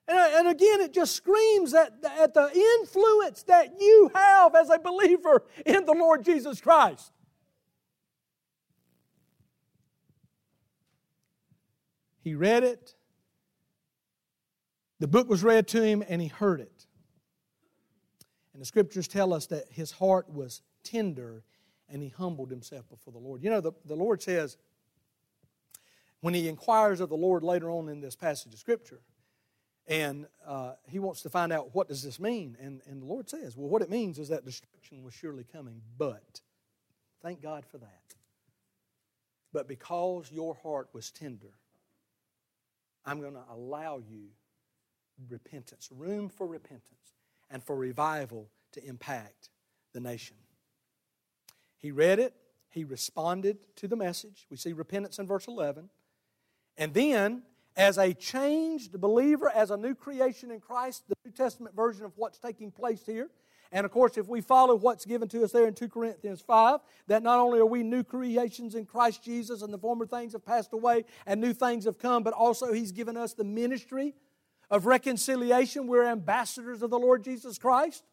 And, 0.08 0.18
uh, 0.18 0.30
and 0.38 0.48
again, 0.48 0.80
it 0.80 0.94
just 0.94 1.18
screams 1.18 1.74
at, 1.74 1.92
at 2.18 2.34
the 2.34 2.50
influence 2.80 3.44
that 3.44 3.74
you 3.78 4.10
have 4.16 4.56
as 4.56 4.70
a 4.70 4.80
believer 4.80 5.44
in 5.66 5.84
the 5.84 5.94
Lord 5.94 6.24
Jesus 6.24 6.62
Christ. 6.62 7.12
He 12.24 12.36
read 12.36 12.64
it, 12.64 12.96
the 15.00 15.08
book 15.08 15.30
was 15.30 15.44
read 15.44 15.68
to 15.70 15.82
him 15.82 16.04
and 16.08 16.22
he 16.22 16.28
heard 16.28 16.60
it. 16.60 16.86
And 18.54 18.62
the 18.62 18.66
scriptures 18.66 19.08
tell 19.08 19.34
us 19.34 19.48
that 19.48 19.66
his 19.70 19.92
heart 19.92 20.30
was 20.30 20.62
tender 20.84 21.44
and 21.88 22.04
he 22.04 22.10
humbled 22.10 22.52
himself 22.52 22.90
before 22.90 23.14
the 23.14 23.20
Lord. 23.20 23.44
You 23.44 23.50
know, 23.50 23.62
the, 23.62 23.72
the 23.86 23.96
Lord 23.96 24.22
says, 24.22 24.58
when 26.22 26.34
he 26.34 26.50
inquires 26.50 27.00
of 27.00 27.10
the 27.10 27.16
Lord 27.16 27.44
later 27.44 27.72
on 27.72 27.88
in 27.90 28.02
this 28.02 28.16
passage 28.16 28.54
of 28.54 28.60
scripture, 28.60 29.02
and 29.90 30.28
uh, 30.46 30.74
he 30.88 31.00
wants 31.00 31.24
to 31.24 31.30
find 31.30 31.52
out 31.52 31.74
what 31.74 31.88
does 31.88 32.04
this 32.04 32.20
mean 32.20 32.56
and, 32.62 32.82
and 32.86 33.02
the 33.02 33.06
lord 33.06 33.28
says 33.28 33.58
well 33.58 33.68
what 33.68 33.82
it 33.82 33.90
means 33.90 34.20
is 34.20 34.30
that 34.30 34.46
destruction 34.46 35.04
was 35.04 35.14
surely 35.14 35.44
coming 35.44 35.82
but 35.98 36.42
thank 37.22 37.42
god 37.42 37.66
for 37.66 37.80
that 37.80 38.16
but 39.52 39.68
because 39.68 40.32
your 40.32 40.56
heart 40.62 40.88
was 40.94 41.12
tender 41.12 41.54
i'm 43.06 43.20
going 43.20 43.34
to 43.34 43.44
allow 43.52 43.98
you 43.98 44.28
repentance, 45.28 45.90
room 45.92 46.30
for 46.30 46.48
repentance, 46.48 47.16
and 47.50 47.64
for 47.64 47.76
revival 47.76 48.50
to 48.74 48.86
impact 48.86 49.50
the 49.94 50.00
nation. 50.00 50.38
He 51.78 51.92
read 51.92 52.20
it, 52.20 52.34
he 52.70 52.84
responded 52.84 53.58
to 53.78 53.88
the 53.88 53.96
message. 53.96 54.46
We 54.50 54.58
see 54.58 54.74
repentance 54.74 55.18
in 55.18 55.28
verse 55.28 55.48
11. 55.48 55.90
And 56.78 56.94
then, 56.94 57.44
as 57.76 57.98
a 57.98 58.14
changed 58.14 59.00
believer, 59.00 59.50
as 59.50 59.72
a 59.72 59.78
new 59.78 59.96
creation 59.96 60.52
in 60.52 60.60
Christ, 60.60 61.04
the 61.08 61.16
New 61.26 61.32
Testament 61.32 61.76
version 61.76 62.06
of 62.06 62.12
what's 62.16 62.38
taking 62.38 62.72
place 62.72 63.04
here. 63.06 63.30
And 63.72 63.86
of 63.86 63.92
course, 63.92 64.18
if 64.18 64.28
we 64.28 64.42
follow 64.42 64.76
what's 64.76 65.06
given 65.06 65.28
to 65.30 65.44
us 65.44 65.52
there 65.52 65.68
in 65.68 65.74
2 65.76 65.90
Corinthians 65.90 66.42
5, 66.42 66.80
that 67.08 67.22
not 67.22 67.40
only 67.40 67.60
are 67.60 67.66
we 67.66 67.84
new 67.84 68.04
creations 68.04 68.74
in 68.76 68.86
Christ 68.86 69.24
Jesus 69.24 69.62
and 69.62 69.72
the 69.72 69.78
former 69.78 70.08
things 70.08 70.34
have 70.34 70.46
passed 70.46 70.74
away 70.74 71.06
and 71.28 71.40
new 71.40 71.54
things 71.54 71.86
have 71.86 72.00
come, 72.00 72.24
but 72.24 72.34
also 72.34 72.74
He's 72.74 72.92
given 72.92 73.16
us 73.16 73.34
the 73.34 73.44
ministry 73.44 74.16
of 74.70 74.86
reconciliation. 74.86 75.88
We're 75.88 76.06
ambassadors 76.06 76.82
of 76.82 76.90
the 76.90 77.00
Lord 77.00 77.24
Jesus 77.24 77.58
Christ. 77.58 78.04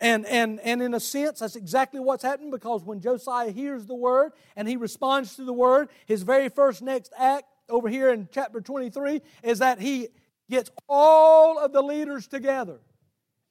And, 0.00 0.26
and, 0.26 0.58
and 0.60 0.82
in 0.82 0.94
a 0.94 1.00
sense, 1.00 1.38
that's 1.38 1.54
exactly 1.54 2.00
what's 2.00 2.24
happening 2.24 2.50
because 2.50 2.82
when 2.82 3.00
Josiah 3.00 3.52
hears 3.52 3.86
the 3.86 3.94
word 3.94 4.32
and 4.56 4.66
he 4.66 4.76
responds 4.76 5.36
to 5.36 5.44
the 5.44 5.52
word, 5.52 5.90
his 6.06 6.22
very 6.22 6.48
first 6.48 6.82
next 6.82 7.12
act 7.16 7.44
over 7.68 7.88
here 7.88 8.10
in 8.10 8.28
chapter 8.32 8.60
23 8.60 9.22
is 9.44 9.60
that 9.60 9.80
he 9.80 10.08
gets 10.50 10.70
all 10.88 11.58
of 11.58 11.72
the 11.72 11.82
leaders 11.82 12.26
together. 12.26 12.80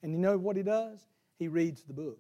And 0.03 0.11
you 0.11 0.17
know 0.17 0.37
what 0.37 0.57
he 0.57 0.63
does? 0.63 0.99
He 1.39 1.47
reads 1.47 1.83
the 1.83 1.93
book. 1.93 2.19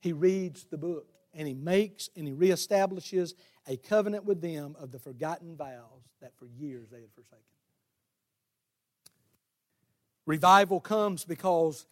He 0.00 0.12
reads 0.12 0.64
the 0.64 0.76
book 0.76 1.06
and 1.32 1.46
he 1.46 1.54
makes 1.54 2.10
and 2.16 2.26
he 2.26 2.32
reestablishes 2.32 3.34
a 3.68 3.76
covenant 3.76 4.24
with 4.24 4.40
them 4.40 4.74
of 4.78 4.90
the 4.90 4.98
forgotten 4.98 5.56
vows 5.56 6.02
that 6.20 6.36
for 6.36 6.46
years 6.46 6.88
they 6.90 7.00
had 7.00 7.12
forsaken. 7.14 7.38
Revival 10.26 10.80
comes 10.80 11.24
because 11.24 11.86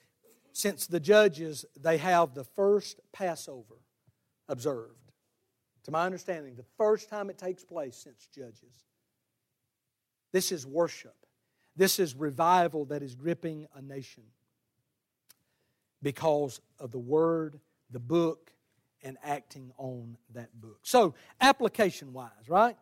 since 0.53 0.87
the 0.87 1.01
judges, 1.01 1.64
they 1.81 1.99
have 1.99 2.35
the 2.35 2.45
first 2.45 3.01
Passover 3.12 3.77
observed. 4.49 4.95
To 5.85 5.90
my 5.90 6.05
understanding, 6.05 6.57
the 6.57 6.64
first 6.77 7.09
time 7.09 7.31
it 7.31 7.38
takes 7.38 7.64
place 7.64 7.97
since 7.97 8.27
Judges. 8.27 8.85
This 10.33 10.53
is 10.53 10.66
worship. 10.66 11.14
This 11.77 11.99
is 11.99 12.14
revival 12.14 12.85
that 12.87 13.03
is 13.03 13.14
gripping 13.14 13.66
a 13.75 13.83
nation 13.83 14.25
because 16.03 16.61
of 16.79 16.90
the 16.90 16.99
Word, 16.99 17.59
the 17.90 17.99
book, 17.99 18.53
and 19.03 19.16
acting 19.25 19.73
on 19.79 20.16
that 20.35 20.49
book. 20.61 20.81
So, 20.83 21.14
application 21.40 22.12
wise, 22.12 22.49
right? 22.49 22.77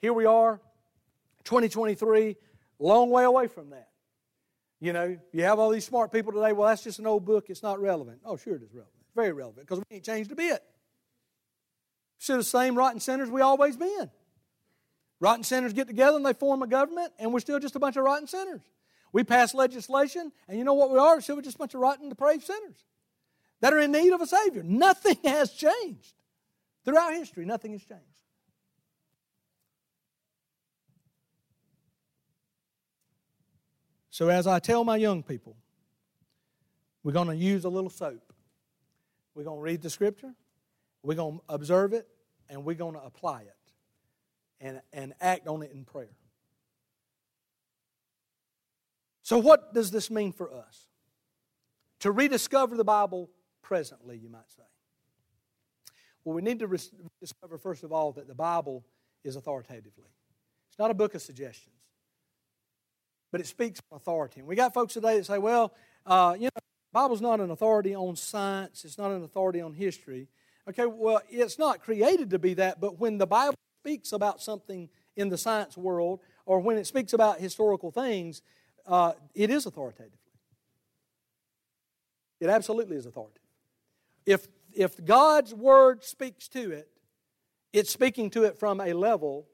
Here 0.00 0.12
we 0.12 0.24
are, 0.24 0.60
2023, 1.44 2.36
long 2.78 3.10
way 3.10 3.24
away 3.24 3.48
from 3.48 3.70
that. 3.70 3.89
You 4.80 4.94
know, 4.94 5.18
you 5.32 5.42
have 5.44 5.58
all 5.58 5.70
these 5.70 5.84
smart 5.84 6.10
people 6.10 6.32
today, 6.32 6.52
well, 6.52 6.68
that's 6.68 6.82
just 6.82 6.98
an 6.98 7.06
old 7.06 7.24
book, 7.24 7.50
it's 7.50 7.62
not 7.62 7.80
relevant. 7.80 8.20
Oh, 8.24 8.36
sure 8.36 8.56
it 8.56 8.62
is 8.62 8.72
relevant. 8.72 8.96
Very 9.14 9.32
relevant, 9.32 9.66
because 9.66 9.78
we 9.78 9.96
ain't 9.96 10.04
changed 10.04 10.32
a 10.32 10.34
bit. 10.34 10.62
Still 12.18 12.38
the 12.38 12.44
same 12.44 12.76
rotten 12.76 13.00
sinners 13.00 13.30
we 13.30 13.42
always 13.42 13.76
been. 13.76 14.10
Rotten 15.20 15.44
sinners 15.44 15.74
get 15.74 15.86
together 15.86 16.16
and 16.16 16.24
they 16.24 16.32
form 16.32 16.62
a 16.62 16.66
government, 16.66 17.12
and 17.18 17.32
we're 17.32 17.40
still 17.40 17.58
just 17.58 17.76
a 17.76 17.78
bunch 17.78 17.96
of 17.96 18.04
rotten 18.04 18.26
sinners. 18.26 18.62
We 19.12 19.22
pass 19.22 19.54
legislation, 19.54 20.32
and 20.48 20.56
you 20.56 20.64
know 20.64 20.74
what 20.74 20.90
we 20.90 20.98
are? 20.98 21.16
We're 21.16 21.42
just 21.42 21.56
a 21.56 21.58
bunch 21.58 21.74
of 21.74 21.80
rotten, 21.80 22.08
depraved 22.08 22.44
sinners 22.44 22.84
that 23.60 23.72
are 23.72 23.78
in 23.80 23.92
need 23.92 24.12
of 24.12 24.20
a 24.20 24.26
Savior. 24.26 24.62
Nothing 24.62 25.18
has 25.24 25.52
changed. 25.52 26.14
Throughout 26.84 27.12
history, 27.12 27.44
nothing 27.44 27.72
has 27.72 27.82
changed. 27.84 28.04
So, 34.20 34.28
as 34.28 34.46
I 34.46 34.58
tell 34.58 34.84
my 34.84 34.98
young 34.98 35.22
people, 35.22 35.56
we're 37.02 37.12
going 37.14 37.28
to 37.28 37.34
use 37.34 37.64
a 37.64 37.70
little 37.70 37.88
soap. 37.88 38.34
We're 39.34 39.44
going 39.44 39.56
to 39.56 39.62
read 39.62 39.80
the 39.80 39.88
scripture, 39.88 40.34
we're 41.02 41.14
going 41.14 41.38
to 41.38 41.42
observe 41.48 41.94
it, 41.94 42.06
and 42.50 42.62
we're 42.62 42.74
going 42.74 42.92
to 42.92 43.00
apply 43.00 43.40
it 43.40 43.56
and, 44.60 44.82
and 44.92 45.14
act 45.22 45.48
on 45.48 45.62
it 45.62 45.72
in 45.72 45.86
prayer. 45.86 46.18
So, 49.22 49.38
what 49.38 49.72
does 49.72 49.90
this 49.90 50.10
mean 50.10 50.32
for 50.32 50.52
us? 50.52 50.84
To 52.00 52.12
rediscover 52.12 52.76
the 52.76 52.84
Bible 52.84 53.30
presently, 53.62 54.18
you 54.18 54.28
might 54.28 54.50
say. 54.54 54.64
Well, 56.24 56.34
we 56.34 56.42
need 56.42 56.58
to 56.58 56.78
discover, 57.18 57.56
first 57.56 57.84
of 57.84 57.90
all, 57.90 58.12
that 58.12 58.28
the 58.28 58.34
Bible 58.34 58.84
is 59.24 59.36
authoritatively. 59.36 60.12
It's 60.68 60.78
not 60.78 60.90
a 60.90 60.94
book 60.94 61.14
of 61.14 61.22
suggestions 61.22 61.79
but 63.30 63.40
it 63.40 63.46
speaks 63.46 63.80
authority. 63.92 64.40
And 64.40 64.48
we 64.48 64.56
got 64.56 64.74
folks 64.74 64.94
today 64.94 65.16
that 65.18 65.26
say, 65.26 65.38
well, 65.38 65.72
uh, 66.06 66.34
you 66.38 66.44
know, 66.44 66.60
Bible's 66.92 67.20
not 67.20 67.40
an 67.40 67.50
authority 67.50 67.94
on 67.94 68.16
science, 68.16 68.84
it's 68.84 68.98
not 68.98 69.10
an 69.12 69.22
authority 69.22 69.60
on 69.60 69.74
history. 69.74 70.28
Okay, 70.68 70.86
well, 70.86 71.20
it's 71.30 71.58
not 71.58 71.82
created 71.82 72.30
to 72.30 72.38
be 72.38 72.54
that, 72.54 72.80
but 72.80 72.98
when 72.98 73.18
the 73.18 73.26
Bible 73.26 73.56
speaks 73.82 74.12
about 74.12 74.40
something 74.40 74.88
in 75.16 75.28
the 75.28 75.38
science 75.38 75.76
world 75.76 76.20
or 76.46 76.60
when 76.60 76.76
it 76.76 76.86
speaks 76.86 77.12
about 77.12 77.40
historical 77.40 77.90
things, 77.90 78.42
uh, 78.86 79.12
it 79.34 79.50
is 79.50 79.66
authoritative. 79.66 80.18
It 82.40 82.48
absolutely 82.48 82.96
is 82.96 83.06
authoritative. 83.06 83.42
If, 84.26 84.48
if 84.72 85.02
God's 85.04 85.54
word 85.54 86.04
speaks 86.04 86.48
to 86.48 86.72
it, 86.72 86.88
it's 87.72 87.90
speaking 87.90 88.30
to 88.30 88.44
it 88.44 88.58
from 88.58 88.80
a 88.80 88.92
level 88.92 89.46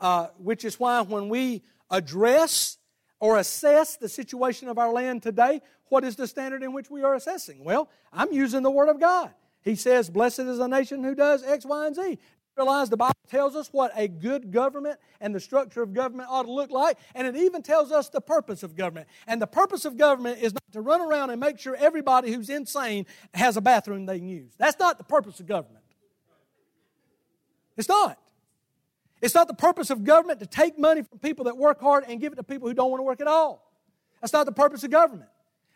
uh, 0.00 0.28
which 0.38 0.64
is 0.64 0.78
why 0.78 1.00
when 1.02 1.28
we 1.28 1.62
address 1.90 2.78
or 3.20 3.38
assess 3.38 3.96
the 3.96 4.08
situation 4.08 4.68
of 4.68 4.78
our 4.78 4.92
land 4.92 5.22
today, 5.22 5.60
what 5.88 6.04
is 6.04 6.16
the 6.16 6.26
standard 6.26 6.62
in 6.62 6.72
which 6.72 6.90
we 6.90 7.02
are 7.02 7.14
assessing? 7.14 7.64
Well, 7.64 7.88
I'm 8.12 8.32
using 8.32 8.62
the 8.62 8.70
Word 8.70 8.88
of 8.88 9.00
God. 9.00 9.32
He 9.62 9.74
says, 9.74 10.08
Blessed 10.10 10.40
is 10.40 10.58
the 10.58 10.68
nation 10.68 11.02
who 11.02 11.14
does 11.14 11.42
X, 11.42 11.64
Y, 11.64 11.86
and 11.86 11.96
Z. 11.96 12.18
Realize 12.56 12.90
the 12.90 12.96
Bible 12.96 13.14
tells 13.28 13.54
us 13.54 13.68
what 13.70 13.92
a 13.94 14.08
good 14.08 14.50
government 14.50 14.98
and 15.20 15.32
the 15.32 15.38
structure 15.38 15.80
of 15.80 15.94
government 15.94 16.28
ought 16.28 16.42
to 16.42 16.52
look 16.52 16.70
like, 16.70 16.98
and 17.14 17.26
it 17.26 17.36
even 17.36 17.62
tells 17.62 17.92
us 17.92 18.08
the 18.08 18.20
purpose 18.20 18.64
of 18.64 18.74
government. 18.74 19.06
And 19.28 19.40
the 19.40 19.46
purpose 19.46 19.84
of 19.84 19.96
government 19.96 20.40
is 20.42 20.52
not 20.52 20.72
to 20.72 20.80
run 20.80 21.00
around 21.00 21.30
and 21.30 21.38
make 21.38 21.60
sure 21.60 21.76
everybody 21.76 22.32
who's 22.32 22.50
insane 22.50 23.06
has 23.32 23.56
a 23.56 23.60
bathroom 23.60 24.06
they 24.06 24.18
can 24.18 24.28
use. 24.28 24.52
That's 24.58 24.78
not 24.78 24.98
the 24.98 25.04
purpose 25.04 25.38
of 25.38 25.46
government. 25.46 25.84
It's 27.76 27.88
not. 27.88 28.18
It's 29.20 29.34
not 29.34 29.48
the 29.48 29.54
purpose 29.54 29.90
of 29.90 30.04
government 30.04 30.40
to 30.40 30.46
take 30.46 30.78
money 30.78 31.02
from 31.02 31.18
people 31.18 31.46
that 31.46 31.56
work 31.56 31.80
hard 31.80 32.04
and 32.06 32.20
give 32.20 32.32
it 32.32 32.36
to 32.36 32.42
people 32.42 32.68
who 32.68 32.74
don't 32.74 32.90
want 32.90 33.00
to 33.00 33.04
work 33.04 33.20
at 33.20 33.26
all. 33.26 33.72
That's 34.20 34.32
not 34.32 34.46
the 34.46 34.52
purpose 34.52 34.84
of 34.84 34.90
government. 34.90 35.28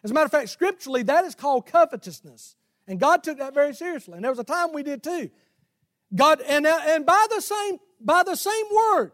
As 0.05 0.11
a 0.11 0.15
matter 0.15 0.27
of 0.27 0.33
fact, 0.33 0.49
scripturally, 0.49 1.03
that 1.05 1.25
is 1.25 1.35
called 1.35 1.67
covetousness. 1.67 2.57
And 2.89 2.99
God 2.99 3.23
took 3.23 3.39
that 3.39 3.55
very 3.55 3.75
seriously. 3.75 4.15
And 4.15 4.25
there 4.25 4.31
was 4.31 4.39
a 4.39 4.45
time 4.45 4.73
we 4.73 4.83
did 4.83 5.03
too. 5.03 5.31
God, 6.15 6.41
and, 6.43 6.67
and 6.67 7.07
by 7.07 7.27
the 7.31 7.41
same 7.41 7.79
by 8.05 8.23
the 8.25 8.35
same 8.35 8.65
word, 8.75 9.13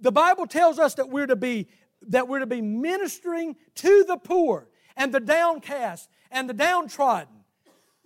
the 0.00 0.12
Bible 0.12 0.46
tells 0.46 0.78
us 0.78 0.94
that 0.94 1.08
we're 1.08 1.26
to 1.26 1.36
be 1.36 1.68
that 2.08 2.28
we're 2.28 2.40
to 2.40 2.46
be 2.46 2.60
ministering 2.60 3.56
to 3.76 4.04
the 4.06 4.16
poor 4.16 4.68
and 4.96 5.12
the 5.12 5.20
downcast 5.20 6.08
and 6.30 6.48
the 6.48 6.54
downtrodden. 6.54 7.34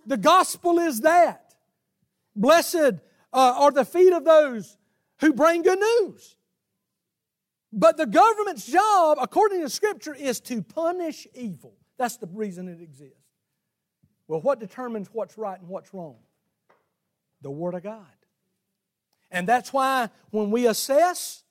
The 0.05 0.17
gospel 0.17 0.79
is 0.79 1.01
that. 1.01 1.53
Blessed 2.35 2.75
uh, 2.75 2.93
are 3.33 3.71
the 3.71 3.85
feet 3.85 4.11
of 4.11 4.25
those 4.25 4.77
who 5.19 5.33
bring 5.33 5.61
good 5.61 5.79
news. 5.79 6.35
But 7.71 7.97
the 7.97 8.05
government's 8.05 8.65
job, 8.65 9.17
according 9.21 9.61
to 9.61 9.69
Scripture, 9.69 10.15
is 10.15 10.39
to 10.41 10.61
punish 10.61 11.27
evil. 11.33 11.73
That's 11.97 12.17
the 12.17 12.27
reason 12.27 12.67
it 12.67 12.81
exists. 12.81 13.19
Well, 14.27 14.41
what 14.41 14.59
determines 14.59 15.09
what's 15.11 15.37
right 15.37 15.59
and 15.59 15.67
what's 15.67 15.93
wrong? 15.93 16.15
The 17.41 17.51
Word 17.51 17.75
of 17.75 17.83
God. 17.83 18.05
And 19.29 19.47
that's 19.47 19.73
why 19.73 20.09
when 20.31 20.51
we 20.51 20.67
assess, 20.67 21.43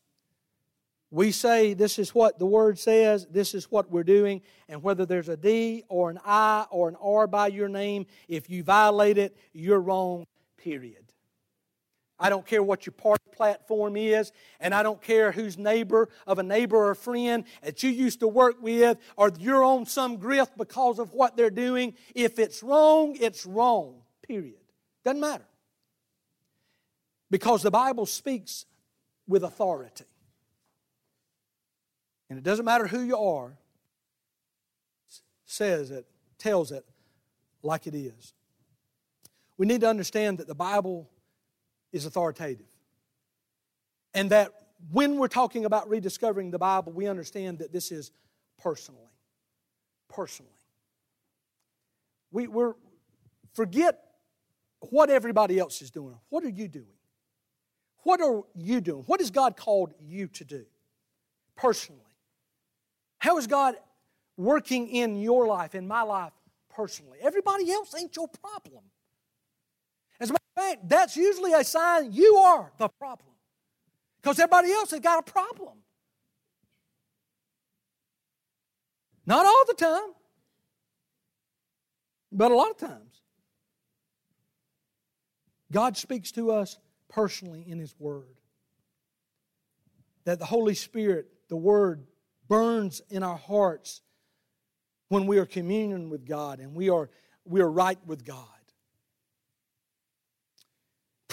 we 1.10 1.30
say 1.30 1.74
this 1.74 1.98
is 1.98 2.14
what 2.14 2.38
the 2.38 2.46
Word 2.46 2.78
says, 2.78 3.26
this 3.30 3.54
is 3.54 3.70
what 3.70 3.90
we're 3.90 4.02
doing, 4.02 4.40
and 4.68 4.82
whether 4.82 5.04
there's 5.06 5.28
a 5.28 5.36
D 5.36 5.84
or 5.88 6.10
an 6.10 6.18
I 6.24 6.66
or 6.70 6.88
an 6.88 6.96
R 7.00 7.26
by 7.26 7.48
your 7.48 7.68
name, 7.68 8.06
if 8.28 8.48
you 8.48 8.62
violate 8.62 9.18
it, 9.18 9.36
you're 9.52 9.80
wrong, 9.80 10.26
period. 10.56 11.03
I 12.18 12.28
don't 12.28 12.46
care 12.46 12.62
what 12.62 12.86
your 12.86 12.92
party 12.92 13.24
platform 13.32 13.96
is, 13.96 14.32
and 14.60 14.74
I 14.74 14.82
don't 14.82 15.02
care 15.02 15.32
whose 15.32 15.58
neighbor 15.58 16.08
of 16.26 16.38
a 16.38 16.42
neighbor 16.42 16.76
or 16.76 16.94
friend 16.94 17.44
that 17.62 17.82
you 17.82 17.90
used 17.90 18.20
to 18.20 18.28
work 18.28 18.62
with, 18.62 18.98
or 19.16 19.32
you're 19.38 19.64
on 19.64 19.86
some 19.86 20.18
grift 20.18 20.56
because 20.56 20.98
of 20.98 21.12
what 21.12 21.36
they're 21.36 21.50
doing. 21.50 21.94
If 22.14 22.38
it's 22.38 22.62
wrong, 22.62 23.16
it's 23.20 23.44
wrong, 23.44 24.02
period. 24.22 24.60
Doesn't 25.04 25.20
matter. 25.20 25.44
Because 27.30 27.62
the 27.62 27.70
Bible 27.70 28.06
speaks 28.06 28.64
with 29.26 29.42
authority. 29.42 30.04
And 32.30 32.38
it 32.38 32.44
doesn't 32.44 32.64
matter 32.64 32.86
who 32.86 33.00
you 33.00 33.18
are, 33.18 33.56
says 35.44 35.90
it, 35.90 36.06
tells 36.38 36.70
it 36.72 36.84
like 37.62 37.86
it 37.86 37.94
is. 37.94 38.34
We 39.56 39.66
need 39.66 39.82
to 39.82 39.88
understand 39.88 40.38
that 40.38 40.46
the 40.46 40.54
Bible 40.54 41.08
is 41.94 42.06
authoritative. 42.06 42.66
And 44.12 44.28
that 44.30 44.52
when 44.90 45.16
we're 45.16 45.28
talking 45.28 45.64
about 45.64 45.88
rediscovering 45.88 46.50
the 46.50 46.58
Bible, 46.58 46.92
we 46.92 47.06
understand 47.06 47.60
that 47.60 47.72
this 47.72 47.92
is 47.92 48.10
personally. 48.60 49.00
Personally. 50.08 50.50
We, 52.32 52.48
we're, 52.48 52.74
forget 53.54 54.00
what 54.80 55.08
everybody 55.08 55.58
else 55.58 55.80
is 55.80 55.90
doing. 55.90 56.16
What 56.28 56.44
are 56.44 56.50
you 56.50 56.66
doing? 56.66 56.86
What 58.02 58.20
are 58.20 58.42
you 58.54 58.80
doing? 58.80 59.04
What 59.06 59.20
has 59.20 59.30
God 59.30 59.56
called 59.56 59.94
you 60.00 60.26
to 60.28 60.44
do 60.44 60.66
personally? 61.56 62.00
How 63.18 63.38
is 63.38 63.46
God 63.46 63.76
working 64.36 64.88
in 64.88 65.16
your 65.16 65.46
life, 65.46 65.76
in 65.76 65.86
my 65.86 66.02
life 66.02 66.32
personally? 66.68 67.18
Everybody 67.22 67.70
else 67.70 67.94
ain't 67.98 68.14
your 68.16 68.28
problem 68.28 68.82
that's 70.84 71.16
usually 71.16 71.52
a 71.52 71.64
sign 71.64 72.12
you 72.12 72.36
are 72.36 72.72
the 72.78 72.88
problem 72.88 73.34
because 74.22 74.38
everybody 74.38 74.72
else 74.72 74.90
has 74.90 75.00
got 75.00 75.18
a 75.26 75.30
problem. 75.30 75.78
Not 79.26 79.46
all 79.46 79.64
the 79.66 79.74
time, 79.74 80.12
but 82.30 82.50
a 82.50 82.54
lot 82.54 82.70
of 82.70 82.78
times. 82.78 83.22
God 85.72 85.96
speaks 85.96 86.30
to 86.32 86.52
us 86.52 86.78
personally 87.08 87.64
in 87.66 87.78
His 87.78 87.94
Word. 87.98 88.36
That 90.24 90.38
the 90.38 90.44
Holy 90.44 90.74
Spirit, 90.74 91.26
the 91.48 91.56
Word, 91.56 92.06
burns 92.48 93.02
in 93.10 93.22
our 93.22 93.36
hearts 93.36 94.02
when 95.08 95.26
we 95.26 95.38
are 95.38 95.46
communion 95.46 96.10
with 96.10 96.26
God 96.26 96.60
and 96.60 96.74
we 96.74 96.90
are, 96.90 97.10
we 97.44 97.60
are 97.60 97.70
right 97.70 97.98
with 98.06 98.24
God. 98.24 98.53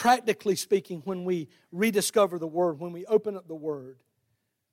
Practically 0.01 0.55
speaking, 0.55 1.03
when 1.05 1.25
we 1.25 1.47
rediscover 1.71 2.39
the 2.39 2.47
Word, 2.47 2.79
when 2.79 2.91
we 2.91 3.05
open 3.05 3.37
up 3.37 3.47
the 3.47 3.53
Word, 3.53 3.99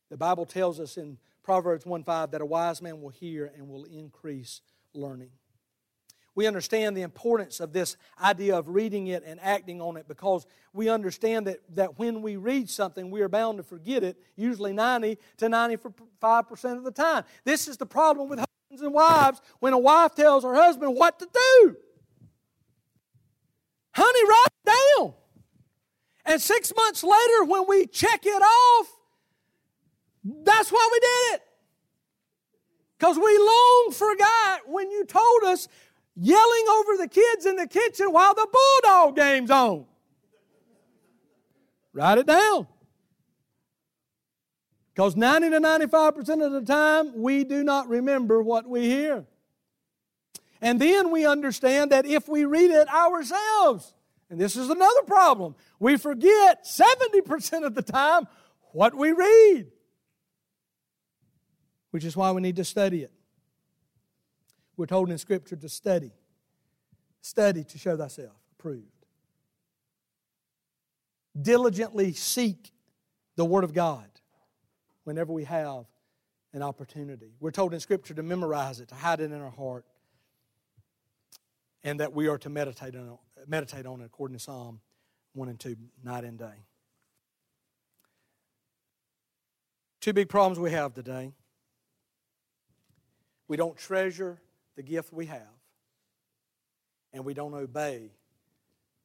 the 0.08 0.16
Bible 0.16 0.46
tells 0.46 0.80
us 0.80 0.96
in 0.96 1.18
Proverbs 1.42 1.84
1 1.84 2.02
5 2.02 2.30
that 2.30 2.40
a 2.40 2.46
wise 2.46 2.80
man 2.80 3.02
will 3.02 3.10
hear 3.10 3.52
and 3.54 3.68
will 3.68 3.84
increase 3.84 4.62
learning. 4.94 5.28
We 6.34 6.46
understand 6.46 6.96
the 6.96 7.02
importance 7.02 7.60
of 7.60 7.74
this 7.74 7.98
idea 8.18 8.56
of 8.56 8.68
reading 8.68 9.08
it 9.08 9.22
and 9.22 9.38
acting 9.42 9.82
on 9.82 9.98
it 9.98 10.08
because 10.08 10.46
we 10.72 10.88
understand 10.88 11.46
that, 11.46 11.58
that 11.74 11.98
when 11.98 12.22
we 12.22 12.36
read 12.36 12.70
something, 12.70 13.10
we 13.10 13.20
are 13.20 13.28
bound 13.28 13.58
to 13.58 13.62
forget 13.62 14.02
it, 14.02 14.16
usually 14.34 14.72
90 14.72 15.18
to 15.36 15.46
95% 15.48 16.78
of 16.78 16.84
the 16.84 16.90
time. 16.90 17.24
This 17.44 17.68
is 17.68 17.76
the 17.76 17.84
problem 17.84 18.30
with 18.30 18.38
husbands 18.38 18.82
and 18.82 18.94
wives 18.94 19.42
when 19.60 19.74
a 19.74 19.78
wife 19.78 20.14
tells 20.14 20.42
her 20.42 20.54
husband 20.54 20.94
what 20.94 21.18
to 21.18 21.28
do. 21.30 21.76
Honey, 23.92 24.20
it 24.20 24.57
down. 24.68 25.14
And 26.24 26.40
six 26.40 26.72
months 26.76 27.02
later, 27.02 27.44
when 27.44 27.66
we 27.66 27.86
check 27.86 28.26
it 28.26 28.42
off, 28.42 28.86
that's 30.24 30.70
why 30.70 30.88
we 30.92 31.00
did 31.00 31.34
it. 31.34 31.42
Because 32.98 33.16
we 33.16 33.38
long 33.38 33.92
forgot 33.92 34.68
when 34.68 34.90
you 34.90 35.04
told 35.04 35.44
us 35.44 35.68
yelling 36.16 36.64
over 36.70 36.96
the 36.96 37.08
kids 37.08 37.46
in 37.46 37.56
the 37.56 37.66
kitchen 37.66 38.12
while 38.12 38.34
the 38.34 38.46
Bulldog 38.52 39.16
game's 39.16 39.50
on. 39.50 39.86
Write 41.92 42.18
it 42.18 42.26
down. 42.26 42.66
Because 44.92 45.14
90 45.14 45.50
to 45.50 45.60
95% 45.60 46.44
of 46.44 46.52
the 46.52 46.62
time, 46.62 47.12
we 47.14 47.44
do 47.44 47.62
not 47.62 47.88
remember 47.88 48.42
what 48.42 48.68
we 48.68 48.88
hear. 48.88 49.24
And 50.60 50.80
then 50.80 51.12
we 51.12 51.24
understand 51.24 51.92
that 51.92 52.04
if 52.04 52.28
we 52.28 52.44
read 52.44 52.72
it 52.72 52.88
ourselves, 52.88 53.94
and 54.30 54.40
this 54.40 54.56
is 54.56 54.68
another 54.68 55.02
problem, 55.06 55.54
we 55.78 55.96
forget 55.96 56.64
70% 56.64 57.64
of 57.64 57.74
the 57.74 57.82
time 57.82 58.26
what 58.72 58.94
we 58.94 59.12
read, 59.12 59.70
which 61.90 62.04
is 62.04 62.16
why 62.16 62.30
we 62.32 62.42
need 62.42 62.56
to 62.56 62.64
study 62.64 63.02
it. 63.02 63.12
We're 64.76 64.86
told 64.86 65.10
in 65.10 65.18
Scripture 65.18 65.56
to 65.56 65.68
study. 65.68 66.12
Study 67.20 67.64
to 67.64 67.78
show 67.78 67.96
thyself 67.96 68.36
approved. 68.52 68.86
Diligently 71.40 72.12
seek 72.12 72.72
the 73.36 73.44
Word 73.44 73.64
of 73.64 73.72
God 73.72 74.08
whenever 75.04 75.32
we 75.32 75.44
have 75.44 75.86
an 76.52 76.62
opportunity. 76.62 77.32
We're 77.40 77.50
told 77.50 77.74
in 77.74 77.80
Scripture 77.80 78.14
to 78.14 78.22
memorize 78.22 78.80
it, 78.80 78.88
to 78.88 78.94
hide 78.94 79.20
it 79.20 79.32
in 79.32 79.40
our 79.40 79.50
heart, 79.50 79.84
and 81.82 82.00
that 82.00 82.12
we 82.12 82.28
are 82.28 82.38
to 82.38 82.48
meditate 82.48 82.94
on 82.94 83.08
it, 83.08 83.18
meditate 83.46 83.86
on 83.86 84.00
it 84.00 84.06
according 84.06 84.36
to 84.36 84.42
Psalm 84.42 84.80
1 85.34 85.48
and 85.48 85.60
2, 85.60 85.76
night 86.04 86.24
and 86.24 86.38
day. 86.38 86.64
Two 90.00 90.12
big 90.12 90.28
problems 90.28 90.58
we 90.58 90.70
have 90.70 90.94
today. 90.94 91.32
We 93.48 93.56
don't 93.56 93.76
treasure 93.76 94.40
the 94.76 94.82
gift 94.82 95.12
we 95.12 95.26
have, 95.26 95.40
and 97.12 97.24
we 97.24 97.34
don't 97.34 97.54
obey 97.54 98.12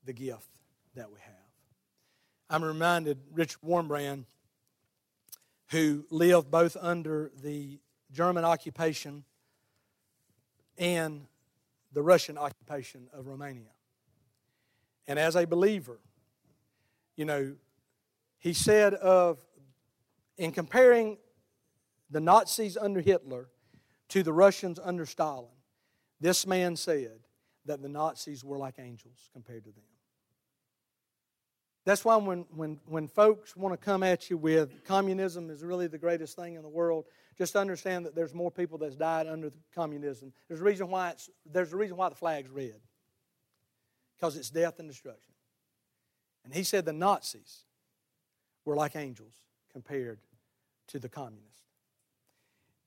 the 0.05 0.13
gift 0.13 0.49
that 0.95 1.11
we 1.11 1.19
have. 1.19 1.33
I'm 2.49 2.63
reminded 2.63 3.17
Richard 3.31 3.61
Wurmbrand, 3.65 4.25
who 5.69 6.05
lived 6.11 6.51
both 6.51 6.77
under 6.79 7.31
the 7.41 7.79
German 8.11 8.45
occupation 8.45 9.23
and 10.77 11.25
the 11.91 12.01
Russian 12.01 12.37
occupation 12.37 13.07
of 13.13 13.27
Romania. 13.27 13.72
And 15.07 15.19
as 15.19 15.35
a 15.35 15.45
believer, 15.45 15.99
you 17.15 17.25
know, 17.25 17.55
he 18.39 18.53
said 18.53 18.93
of, 18.95 19.39
in 20.37 20.51
comparing 20.51 21.17
the 22.09 22.19
Nazis 22.19 22.77
under 22.77 23.01
Hitler 23.01 23.49
to 24.09 24.23
the 24.23 24.33
Russians 24.33 24.79
under 24.81 25.05
Stalin, 25.05 25.47
this 26.19 26.47
man 26.47 26.75
said 26.75 27.19
that 27.65 27.81
the 27.81 27.89
Nazis 27.89 28.43
were 28.43 28.57
like 28.57 28.75
angels 28.79 29.29
compared 29.33 29.63
to 29.65 29.71
them. 29.71 29.83
That's 31.85 32.05
why 32.05 32.15
when, 32.15 32.45
when, 32.55 32.79
when 32.85 33.07
folks 33.07 33.57
want 33.57 33.73
to 33.73 33.83
come 33.83 34.03
at 34.03 34.29
you 34.29 34.37
with 34.37 34.85
communism 34.85 35.49
is 35.49 35.63
really 35.63 35.87
the 35.87 35.97
greatest 35.97 36.35
thing 36.37 36.55
in 36.55 36.61
the 36.61 36.69
world, 36.69 37.05
just 37.37 37.55
understand 37.55 38.05
that 38.05 38.15
there's 38.15 38.33
more 38.33 38.51
people 38.51 38.77
that's 38.77 38.95
died 38.95 39.27
under 39.27 39.51
communism. 39.75 40.31
There's 40.47 40.61
a 40.61 40.63
reason 40.63 40.89
why 40.89 41.09
it's 41.09 41.29
there's 41.45 41.73
a 41.73 41.77
reason 41.77 41.97
why 41.97 42.09
the 42.09 42.15
flag's 42.15 42.49
red. 42.49 42.79
Because 44.23 44.38
it's 44.38 44.49
death 44.49 44.79
and 44.79 44.88
destruction. 44.88 45.33
And 46.45 46.53
he 46.53 46.63
said 46.63 46.86
the 46.86 46.93
Nazis 46.93 47.65
were 48.63 48.73
like 48.73 48.95
angels 48.95 49.33
compared 49.69 50.17
to 50.88 50.97
the 50.97 51.09
communists. 51.09 51.59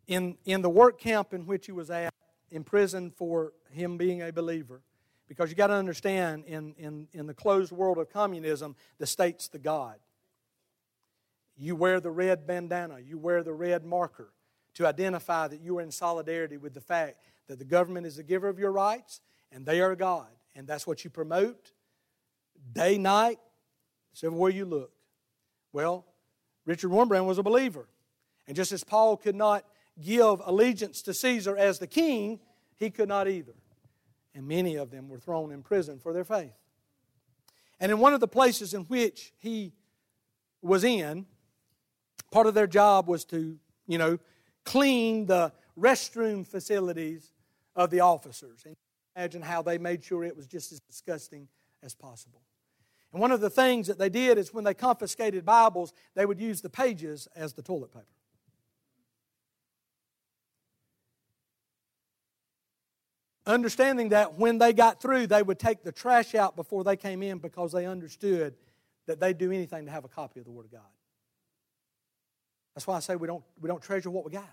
In, 0.06 0.38
in 0.46 0.62
the 0.62 0.70
work 0.70 0.98
camp 0.98 1.34
in 1.34 1.44
which 1.44 1.66
he 1.66 1.72
was 1.72 1.90
at, 1.90 2.10
in 2.50 2.64
prison 2.64 3.10
for 3.14 3.52
him 3.70 3.98
being 3.98 4.22
a 4.22 4.32
believer. 4.32 4.80
Because 5.28 5.50
you 5.50 5.56
got 5.56 5.66
to 5.66 5.74
understand, 5.74 6.46
in, 6.46 6.74
in, 6.78 7.06
in 7.12 7.26
the 7.26 7.34
closed 7.34 7.70
world 7.70 7.98
of 7.98 8.08
communism, 8.08 8.74
the 8.96 9.06
state's 9.06 9.48
the 9.48 9.58
God. 9.58 9.96
You 11.54 11.76
wear 11.76 12.00
the 12.00 12.10
red 12.10 12.46
bandana, 12.46 12.98
you 12.98 13.18
wear 13.18 13.42
the 13.42 13.52
red 13.52 13.84
marker 13.84 14.32
to 14.72 14.86
identify 14.86 15.48
that 15.48 15.60
you 15.60 15.76
are 15.76 15.82
in 15.82 15.90
solidarity 15.90 16.56
with 16.56 16.72
the 16.72 16.80
fact 16.80 17.18
that 17.46 17.58
the 17.58 17.66
government 17.66 18.06
is 18.06 18.16
the 18.16 18.22
giver 18.22 18.48
of 18.48 18.58
your 18.58 18.72
rights 18.72 19.20
and 19.52 19.66
they 19.66 19.82
are 19.82 19.94
God. 19.94 20.28
And 20.56 20.66
that's 20.66 20.86
what 20.86 21.04
you 21.04 21.10
promote 21.10 21.72
day, 22.72 22.98
night, 22.98 23.38
everywhere 24.24 24.50
you 24.50 24.64
look. 24.64 24.90
Well, 25.72 26.06
Richard 26.64 26.90
Wurmbrand 26.90 27.26
was 27.26 27.38
a 27.38 27.42
believer. 27.42 27.86
And 28.48 28.56
just 28.56 28.72
as 28.72 28.82
Paul 28.82 29.18
could 29.18 29.34
not 29.34 29.64
give 30.02 30.40
allegiance 30.44 31.02
to 31.02 31.14
Caesar 31.14 31.56
as 31.56 31.78
the 31.78 31.86
king, 31.86 32.40
he 32.76 32.90
could 32.90 33.08
not 33.08 33.28
either. 33.28 33.54
And 34.34 34.48
many 34.48 34.76
of 34.76 34.90
them 34.90 35.08
were 35.08 35.18
thrown 35.18 35.52
in 35.52 35.62
prison 35.62 35.98
for 35.98 36.12
their 36.12 36.24
faith. 36.24 36.54
And 37.78 37.92
in 37.92 37.98
one 37.98 38.14
of 38.14 38.20
the 38.20 38.28
places 38.28 38.72
in 38.72 38.82
which 38.84 39.32
he 39.38 39.74
was 40.62 40.84
in, 40.84 41.26
part 42.30 42.46
of 42.46 42.54
their 42.54 42.66
job 42.66 43.06
was 43.08 43.24
to, 43.26 43.58
you 43.86 43.98
know, 43.98 44.18
clean 44.64 45.26
the 45.26 45.52
restroom 45.78 46.46
facilities 46.46 47.32
of 47.74 47.90
the 47.90 48.00
officers. 48.00 48.62
And 48.64 48.76
imagine 49.16 49.42
how 49.42 49.62
they 49.62 49.78
made 49.78 50.04
sure 50.04 50.24
it 50.24 50.36
was 50.36 50.46
just 50.46 50.72
as 50.72 50.80
disgusting 50.80 51.48
as 51.82 51.94
possible. 51.94 52.42
And 53.12 53.20
one 53.20 53.32
of 53.32 53.40
the 53.40 53.48
things 53.48 53.86
that 53.86 53.98
they 53.98 54.10
did 54.10 54.36
is 54.36 54.52
when 54.52 54.64
they 54.64 54.74
confiscated 54.74 55.44
Bibles, 55.44 55.94
they 56.14 56.26
would 56.26 56.38
use 56.38 56.60
the 56.60 56.68
pages 56.68 57.26
as 57.34 57.54
the 57.54 57.62
toilet 57.62 57.92
paper. 57.92 58.04
Understanding 63.46 64.08
that 64.10 64.34
when 64.34 64.58
they 64.58 64.72
got 64.72 65.00
through, 65.00 65.28
they 65.28 65.42
would 65.42 65.58
take 65.58 65.82
the 65.84 65.92
trash 65.92 66.34
out 66.34 66.56
before 66.56 66.82
they 66.82 66.96
came 66.96 67.22
in 67.22 67.38
because 67.38 67.72
they 67.72 67.86
understood 67.86 68.54
that 69.06 69.20
they'd 69.20 69.38
do 69.38 69.52
anything 69.52 69.86
to 69.86 69.90
have 69.92 70.04
a 70.04 70.08
copy 70.08 70.40
of 70.40 70.46
the 70.46 70.50
Word 70.50 70.66
of 70.66 70.72
God. 70.72 70.80
That's 72.74 72.86
why 72.86 72.96
I 72.96 73.00
say 73.00 73.14
we 73.14 73.28
don't, 73.28 73.44
we 73.60 73.68
don't 73.68 73.80
treasure 73.80 74.10
what 74.10 74.24
we 74.24 74.32
got. 74.32 74.52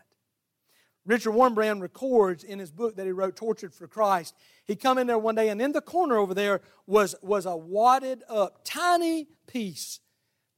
Richard 1.06 1.32
Wurmbrand 1.32 1.82
records 1.82 2.44
in 2.44 2.60
his 2.60 2.72
book 2.72 2.96
that 2.96 3.06
he 3.06 3.12
wrote, 3.12 3.36
Tortured 3.36 3.74
for 3.74 3.88
Christ. 3.88 4.34
He 4.66 4.76
come 4.76 4.98
in 4.98 5.08
there 5.08 5.18
one 5.18 5.36
day, 5.36 5.50
and 5.50 5.62
in 5.62 5.74
the 5.74 5.82
corner 5.82 6.18
over 6.18 6.34
there 6.34 6.62
was, 6.88 7.16
was 7.22 7.46
a 7.46 7.56
wadded 7.56 8.24
up, 8.30 8.62
tiny 8.64 9.28
piece 9.46 10.00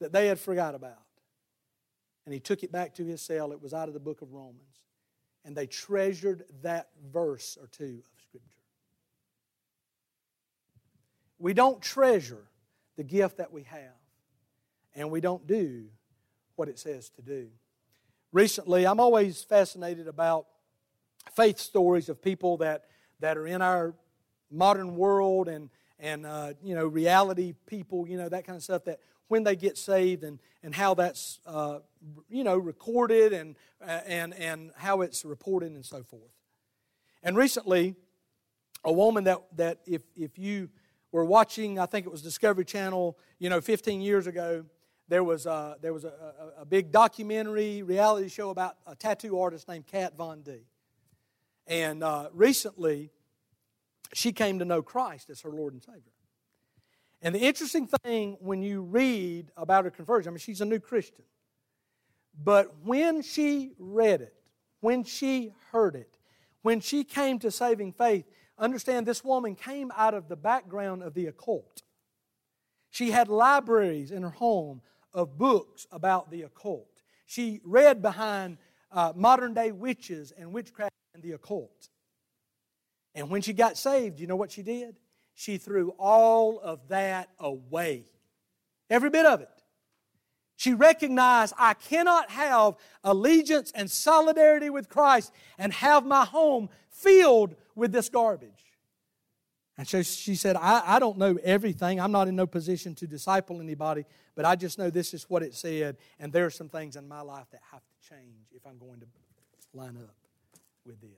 that 0.00 0.12
they 0.12 0.28
had 0.28 0.38
forgot 0.38 0.74
about. 0.74 1.02
And 2.24 2.32
he 2.32 2.40
took 2.40 2.62
it 2.62 2.70
back 2.70 2.94
to 2.96 3.04
his 3.04 3.20
cell. 3.20 3.52
It 3.52 3.60
was 3.60 3.74
out 3.74 3.88
of 3.88 3.94
the 3.94 4.00
book 4.00 4.22
of 4.22 4.32
Romans. 4.32 4.60
And 5.44 5.56
they 5.56 5.66
treasured 5.66 6.44
that 6.62 6.88
verse 7.12 7.56
or 7.60 7.68
two 7.68 8.02
of 8.14 8.22
Scripture. 8.22 8.50
We 11.38 11.54
don't 11.54 11.80
treasure 11.82 12.44
the 12.96 13.04
gift 13.04 13.38
that 13.38 13.52
we 13.52 13.62
have, 13.64 14.00
and 14.94 15.10
we 15.10 15.20
don't 15.20 15.46
do 15.46 15.86
what 16.56 16.68
it 16.68 16.78
says 16.78 17.10
to 17.10 17.22
do. 17.22 17.48
Recently, 18.32 18.86
I'm 18.86 19.00
always 19.00 19.42
fascinated 19.42 20.08
about 20.08 20.46
faith 21.34 21.58
stories 21.58 22.08
of 22.08 22.20
people 22.20 22.56
that, 22.58 22.84
that 23.20 23.36
are 23.36 23.46
in 23.46 23.62
our 23.62 23.94
modern 24.50 24.96
world 24.96 25.48
and, 25.48 25.70
and 25.98 26.26
uh, 26.26 26.52
you 26.62 26.74
know, 26.74 26.86
reality 26.86 27.54
people, 27.66 28.06
you 28.06 28.16
know, 28.16 28.28
that 28.28 28.46
kind 28.46 28.56
of 28.56 28.62
stuff 28.62 28.84
that 28.84 29.00
when 29.28 29.42
they 29.42 29.56
get 29.56 29.76
saved 29.76 30.22
and, 30.22 30.38
and 30.62 30.74
how 30.74 30.94
that's, 30.94 31.40
uh, 31.46 31.78
you 32.28 32.44
know, 32.44 32.56
recorded 32.56 33.32
and, 33.32 33.56
and, 33.80 34.34
and 34.34 34.70
how 34.76 35.00
it's 35.00 35.24
reported 35.24 35.72
and 35.72 35.84
so 35.84 36.02
forth. 36.02 36.30
And 37.22 37.36
recently, 37.36 37.96
a 38.84 38.92
woman 38.92 39.24
that, 39.24 39.38
that 39.56 39.80
if, 39.86 40.02
if 40.16 40.38
you 40.38 40.68
were 41.10 41.24
watching, 41.24 41.78
I 41.78 41.86
think 41.86 42.06
it 42.06 42.12
was 42.12 42.22
Discovery 42.22 42.64
Channel, 42.64 43.18
you 43.38 43.50
know, 43.50 43.60
15 43.60 44.00
years 44.00 44.26
ago, 44.26 44.64
there 45.08 45.24
was 45.24 45.46
a, 45.46 45.76
there 45.80 45.92
was 45.92 46.04
a, 46.04 46.08
a, 46.58 46.62
a 46.62 46.64
big 46.64 46.90
documentary 46.90 47.82
reality 47.82 48.28
show 48.28 48.50
about 48.50 48.76
a 48.86 48.94
tattoo 48.94 49.38
artist 49.38 49.68
named 49.68 49.86
Kat 49.86 50.16
Von 50.16 50.42
D. 50.42 50.66
And 51.66 52.02
uh, 52.02 52.28
recently, 52.32 53.10
she 54.14 54.32
came 54.32 54.58
to 54.58 54.64
know 54.64 54.82
Christ 54.82 55.30
as 55.30 55.40
her 55.42 55.50
Lord 55.50 55.72
and 55.72 55.82
Savior. 55.82 56.12
And 57.22 57.34
the 57.34 57.40
interesting 57.40 57.86
thing 57.86 58.36
when 58.40 58.62
you 58.62 58.82
read 58.82 59.50
about 59.56 59.84
her 59.84 59.90
conversion, 59.90 60.30
I 60.30 60.32
mean, 60.32 60.38
she's 60.38 60.60
a 60.60 60.66
new 60.66 60.78
Christian. 60.78 61.24
But 62.42 62.82
when 62.84 63.22
she 63.22 63.72
read 63.78 64.20
it, 64.20 64.34
when 64.80 65.04
she 65.04 65.52
heard 65.72 65.96
it, 65.96 66.18
when 66.62 66.80
she 66.80 67.04
came 67.04 67.38
to 67.40 67.50
saving 67.50 67.92
faith, 67.92 68.26
understand 68.58 69.06
this 69.06 69.24
woman 69.24 69.54
came 69.54 69.90
out 69.96 70.14
of 70.14 70.28
the 70.28 70.36
background 70.36 71.02
of 71.02 71.14
the 71.14 71.26
occult. 71.26 71.82
She 72.90 73.10
had 73.10 73.28
libraries 73.28 74.10
in 74.10 74.22
her 74.22 74.30
home 74.30 74.82
of 75.16 75.36
books 75.38 75.86
about 75.90 76.30
the 76.30 76.42
occult. 76.42 77.02
She 77.24 77.60
read 77.64 78.02
behind 78.02 78.58
uh, 78.92 79.12
modern 79.16 79.54
day 79.54 79.72
witches 79.72 80.32
and 80.38 80.52
witchcraft 80.52 80.92
and 81.14 81.22
the 81.22 81.32
occult. 81.32 81.88
And 83.14 83.30
when 83.30 83.40
she 83.40 83.54
got 83.54 83.78
saved, 83.78 84.20
you 84.20 84.26
know 84.26 84.36
what 84.36 84.52
she 84.52 84.62
did? 84.62 84.96
She 85.34 85.56
threw 85.56 85.94
all 85.98 86.60
of 86.60 86.88
that 86.88 87.30
away. 87.38 88.04
Every 88.88 89.10
bit 89.10 89.26
of 89.26 89.40
it. 89.40 89.48
She 90.56 90.74
recognized 90.74 91.54
I 91.58 91.74
cannot 91.74 92.30
have 92.30 92.76
allegiance 93.02 93.72
and 93.74 93.90
solidarity 93.90 94.70
with 94.70 94.88
Christ 94.88 95.32
and 95.58 95.72
have 95.72 96.06
my 96.06 96.24
home 96.24 96.68
filled 96.88 97.56
with 97.74 97.92
this 97.92 98.08
garbage. 98.08 98.55
And 99.78 99.86
so 99.86 100.02
she 100.02 100.36
said, 100.36 100.56
I, 100.56 100.82
I 100.86 100.98
don't 100.98 101.18
know 101.18 101.38
everything. 101.44 102.00
I'm 102.00 102.12
not 102.12 102.28
in 102.28 102.36
no 102.36 102.46
position 102.46 102.94
to 102.96 103.06
disciple 103.06 103.60
anybody, 103.60 104.04
but 104.34 104.46
I 104.46 104.56
just 104.56 104.78
know 104.78 104.88
this 104.88 105.12
is 105.12 105.24
what 105.28 105.42
it 105.42 105.54
said, 105.54 105.98
and 106.18 106.32
there 106.32 106.46
are 106.46 106.50
some 106.50 106.68
things 106.70 106.96
in 106.96 107.06
my 107.06 107.20
life 107.20 107.46
that 107.52 107.60
have 107.72 107.82
to 107.82 108.08
change 108.08 108.46
if 108.54 108.66
I'm 108.66 108.78
going 108.78 109.00
to 109.00 109.06
line 109.74 109.98
up 109.98 110.14
with 110.86 111.00
this. 111.00 111.10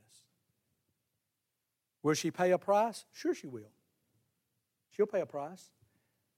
Will 2.02 2.14
she 2.14 2.30
pay 2.30 2.50
a 2.50 2.58
price? 2.58 3.04
Sure, 3.12 3.34
she 3.34 3.46
will. 3.46 3.70
She'll 4.90 5.06
pay 5.06 5.20
a 5.20 5.26
price. 5.26 5.70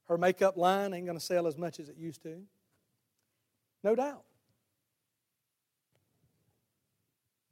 Her 0.04 0.18
makeup 0.18 0.56
line 0.56 0.92
ain't 0.92 1.06
going 1.06 1.18
to 1.18 1.24
sell 1.24 1.46
as 1.46 1.56
much 1.56 1.80
as 1.80 1.88
it 1.88 1.96
used 1.96 2.22
to. 2.24 2.42
No 3.82 3.94
doubt. 3.94 4.24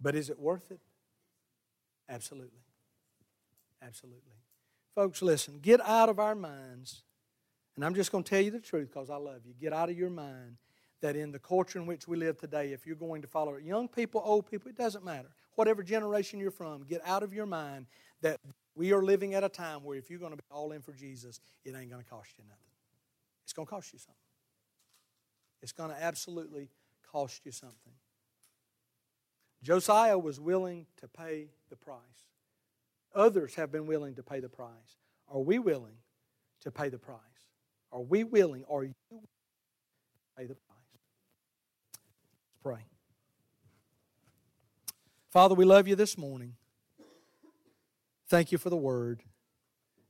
But 0.01 0.15
is 0.15 0.29
it 0.29 0.39
worth 0.39 0.71
it? 0.71 0.81
Absolutely. 2.09 2.61
Absolutely. 3.83 4.38
Folks, 4.99 5.23
listen, 5.23 5.61
get 5.63 5.81
out 5.83 6.09
of 6.09 6.19
our 6.19 6.35
minds, 6.35 7.05
and 7.77 7.85
I'm 7.85 7.95
just 7.95 8.11
going 8.11 8.25
to 8.25 8.29
tell 8.29 8.41
you 8.41 8.51
the 8.51 8.59
truth 8.59 8.89
because 8.93 9.11
I 9.11 9.15
love 9.15 9.43
you. 9.47 9.55
Get 9.55 9.73
out 9.73 9.89
of 9.89 9.97
your 9.97 10.11
mind 10.11 10.57
that 11.03 11.15
in 11.15 11.31
the 11.31 11.39
culture 11.39 11.79
in 11.79 11.87
which 11.87 12.09
we 12.09 12.17
live 12.17 12.37
today, 12.37 12.73
if 12.73 12.85
you're 12.85 12.97
going 12.97 13.23
to 13.23 13.29
follow 13.29 13.57
young 13.59 13.87
people, 13.87 14.21
old 14.25 14.51
people, 14.51 14.69
it 14.69 14.77
doesn't 14.77 15.05
matter. 15.05 15.29
Whatever 15.55 15.85
generation 15.85 16.41
you're 16.41 16.51
from, 16.51 16.83
get 16.83 17.01
out 17.07 17.23
of 17.23 17.33
your 17.33 17.47
mind 17.47 17.87
that 18.23 18.41
we 18.75 18.93
are 18.93 19.01
living 19.01 19.35
at 19.35 19.45
a 19.45 19.49
time 19.49 19.85
where 19.85 19.97
if 19.97 20.11
you're 20.11 20.19
going 20.19 20.33
to 20.33 20.37
be 20.37 20.43
all 20.51 20.73
in 20.73 20.83
for 20.83 20.93
Jesus, 20.93 21.39
it 21.65 21.77
ain't 21.77 21.91
going 21.91 22.03
to 22.03 22.11
cost 22.11 22.31
you 22.37 22.43
nothing. 22.49 22.59
It's 23.45 23.53
going 23.53 23.67
to 23.67 23.71
cost 23.71 23.93
you 23.93 24.01
something. 24.01 24.17
It's 25.63 25.71
going 25.71 25.91
to 25.91 26.03
absolutely 26.03 26.71
cost 27.09 27.47
you 27.47 27.53
something. 27.53 27.93
Josiah 29.63 30.19
was 30.19 30.41
willing 30.41 30.87
to 30.97 31.07
pay 31.07 31.51
the 31.71 31.77
price. 31.77 32.28
Others 33.15 33.55
have 33.55 33.73
been 33.73 33.87
willing 33.87 34.15
to 34.17 34.23
pay 34.23 34.41
the 34.41 34.49
price. 34.49 34.97
Are 35.29 35.41
we 35.41 35.59
willing 35.59 35.97
to 36.63 36.71
pay 36.71 36.89
the 36.89 36.99
price? 36.99 37.19
Are 37.93 38.01
we 38.01 38.25
willing? 38.25 38.65
Are 38.71 38.85
you 38.85 38.95
willing 39.11 39.27
to 39.27 40.37
pay 40.37 40.47
the 40.47 40.55
price? 40.55 40.79
Let's 41.93 42.63
pray. 42.63 42.85
Father, 45.31 45.55
we 45.55 45.65
love 45.65 45.89
you 45.89 45.97
this 45.97 46.17
morning. 46.17 46.55
Thank 48.29 48.53
you 48.53 48.59
for 48.59 48.71
the 48.71 48.77
word. 48.77 49.23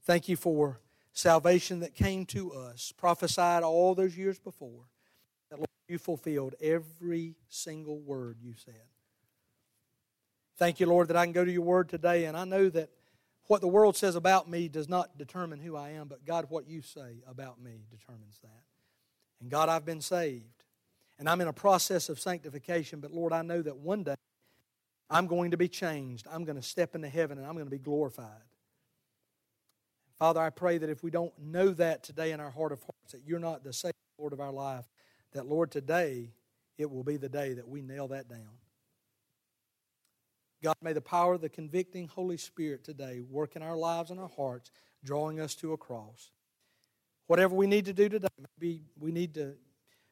Thank 0.05 0.29
you 0.29 0.37
for 0.37 0.81
salvation 1.13 1.81
that 1.81 1.95
came 1.95 2.25
to 2.27 2.53
us, 2.53 2.93
prophesied 2.97 3.63
all 3.63 3.95
those 3.95 4.17
years 4.17 4.39
before. 4.39 4.89
That 5.51 5.59
Lord, 5.59 5.69
you 5.89 5.99
fulfilled 5.99 6.55
every 6.61 7.37
single 7.49 8.01
word 8.01 8.39
you 8.41 8.55
said. 8.57 8.75
Thank 10.59 10.81
you, 10.81 10.87
Lord, 10.87 11.09
that 11.09 11.17
I 11.17 11.25
can 11.25 11.33
go 11.33 11.45
to 11.45 11.51
your 11.51 11.63
word 11.63 11.89
today, 11.89 12.25
and 12.25 12.37
I 12.37 12.45
know 12.45 12.69
that 12.69 12.91
what 13.47 13.61
the 13.61 13.69
world 13.69 13.97
says 13.97 14.17
about 14.17 14.51
me 14.51 14.69
does 14.69 14.89
not 14.89 15.17
determine 15.17 15.61
who 15.61 15.77
I 15.77 15.91
am, 15.91 16.09
but 16.09 16.25
God, 16.27 16.47
what 16.49 16.67
you 16.67 16.83
say 16.83 17.23
about 17.27 17.61
me 17.63 17.85
determines 17.91 18.41
that. 18.43 18.65
And 19.41 19.51
God, 19.51 19.69
I've 19.69 19.85
been 19.87 20.01
saved, 20.01 20.65
and 21.19 21.29
I'm 21.29 21.41
in 21.41 21.49
a 21.49 21.53
process 21.53 22.09
of 22.09 22.19
sanctification, 22.19 22.99
but 23.01 23.13
Lord, 23.13 23.33
I 23.33 23.43
know 23.43 23.63
that 23.63 23.77
one 23.77 24.03
day 24.03 24.17
I'm 25.11 25.27
going 25.27 25.53
to 25.53 25.57
be 25.57 25.69
changed. 25.69 26.27
I'm 26.31 26.45
going 26.45 26.57
to 26.57 26.63
step 26.63 26.95
into 26.95 27.09
heaven 27.09 27.39
and 27.39 27.47
I'm 27.47 27.55
going 27.55 27.67
to 27.67 27.71
be 27.71 27.79
glorified. 27.79 28.43
Father, 30.19 30.41
I 30.41 30.51
pray 30.51 30.79
that 30.79 30.91
if 30.91 31.03
we 31.03 31.11
don't 31.11 31.33
know 31.39 31.71
that 31.71 32.03
today 32.03 32.33
in 32.33 32.41
our 32.41 32.51
heart 32.51 32.73
of 32.73 32.81
hearts, 32.81 33.13
that 33.13 33.23
you're 33.25 33.39
not 33.39 33.65
the 33.65 33.73
Savior, 33.73 33.93
Lord 34.19 34.33
of 34.33 34.41
our 34.41 34.53
life, 34.53 34.85
that, 35.33 35.47
Lord, 35.47 35.71
today 35.71 36.33
it 36.77 36.91
will 36.91 37.05
be 37.05 37.17
the 37.17 37.29
day 37.29 37.55
that 37.55 37.69
we 37.69 37.81
nail 37.81 38.09
that 38.09 38.29
down. 38.29 38.58
God, 40.63 40.75
may 40.83 40.93
the 40.93 41.01
power 41.01 41.35
of 41.35 41.41
the 41.41 41.49
convicting 41.49 42.09
Holy 42.09 42.37
Spirit 42.37 42.83
today 42.83 43.21
work 43.21 43.55
in 43.55 43.63
our 43.63 43.77
lives 43.77 44.11
and 44.11 44.19
our 44.19 44.31
hearts, 44.37 44.71
drawing 45.05 45.39
us 45.39 45.55
to 45.57 45.73
a 45.73 45.77
cross. 45.77 46.31
Whatever 47.29 47.55
we 47.55 47.67
need 47.67 47.85
to 47.85 47.93
do 47.93 48.09
today, 48.09 48.29
maybe 48.59 48.83
we 48.99 49.13
need 49.13 49.35
to 49.35 49.55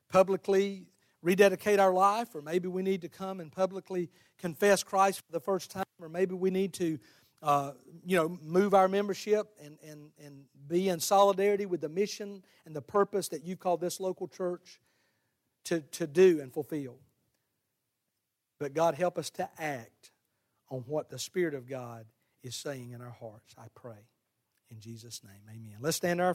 publicly 0.08 0.86
rededicate 1.22 1.80
our 1.80 1.92
life, 1.92 2.34
or 2.34 2.42
maybe 2.42 2.68
we 2.68 2.82
need 2.82 3.00
to 3.02 3.08
come 3.08 3.40
and 3.40 3.50
publicly 3.50 4.08
confess 4.38 4.84
Christ 4.84 5.20
for 5.26 5.32
the 5.32 5.40
first 5.40 5.70
time, 5.72 5.84
or 6.00 6.08
maybe 6.08 6.34
we 6.34 6.50
need 6.50 6.72
to, 6.74 6.98
uh, 7.42 7.72
you 8.04 8.16
know, 8.16 8.38
move 8.40 8.74
our 8.74 8.86
membership 8.86 9.48
and, 9.60 9.78
and, 9.84 10.10
and 10.24 10.44
be 10.68 10.88
in 10.88 11.00
solidarity 11.00 11.66
with 11.66 11.80
the 11.80 11.88
mission 11.88 12.44
and 12.66 12.76
the 12.76 12.82
purpose 12.82 13.28
that 13.28 13.44
you 13.44 13.56
call 13.56 13.76
this 13.76 13.98
local 13.98 14.28
church 14.28 14.78
to, 15.64 15.80
to 15.80 16.06
do 16.06 16.40
and 16.40 16.52
fulfill. 16.52 16.98
But 18.60 18.74
God, 18.74 18.94
help 18.94 19.18
us 19.18 19.30
to 19.30 19.48
act 19.58 20.12
on 20.70 20.80
what 20.86 21.10
the 21.10 21.18
Spirit 21.18 21.54
of 21.54 21.68
God 21.68 22.06
is 22.42 22.56
saying 22.56 22.90
in 22.92 23.00
our 23.00 23.16
hearts. 23.20 23.54
I 23.58 23.66
pray. 23.74 24.08
In 24.70 24.80
Jesus' 24.80 25.22
name, 25.22 25.42
amen. 25.48 25.78
Let's 25.80 25.96
stand 25.96 26.20
our 26.20 26.34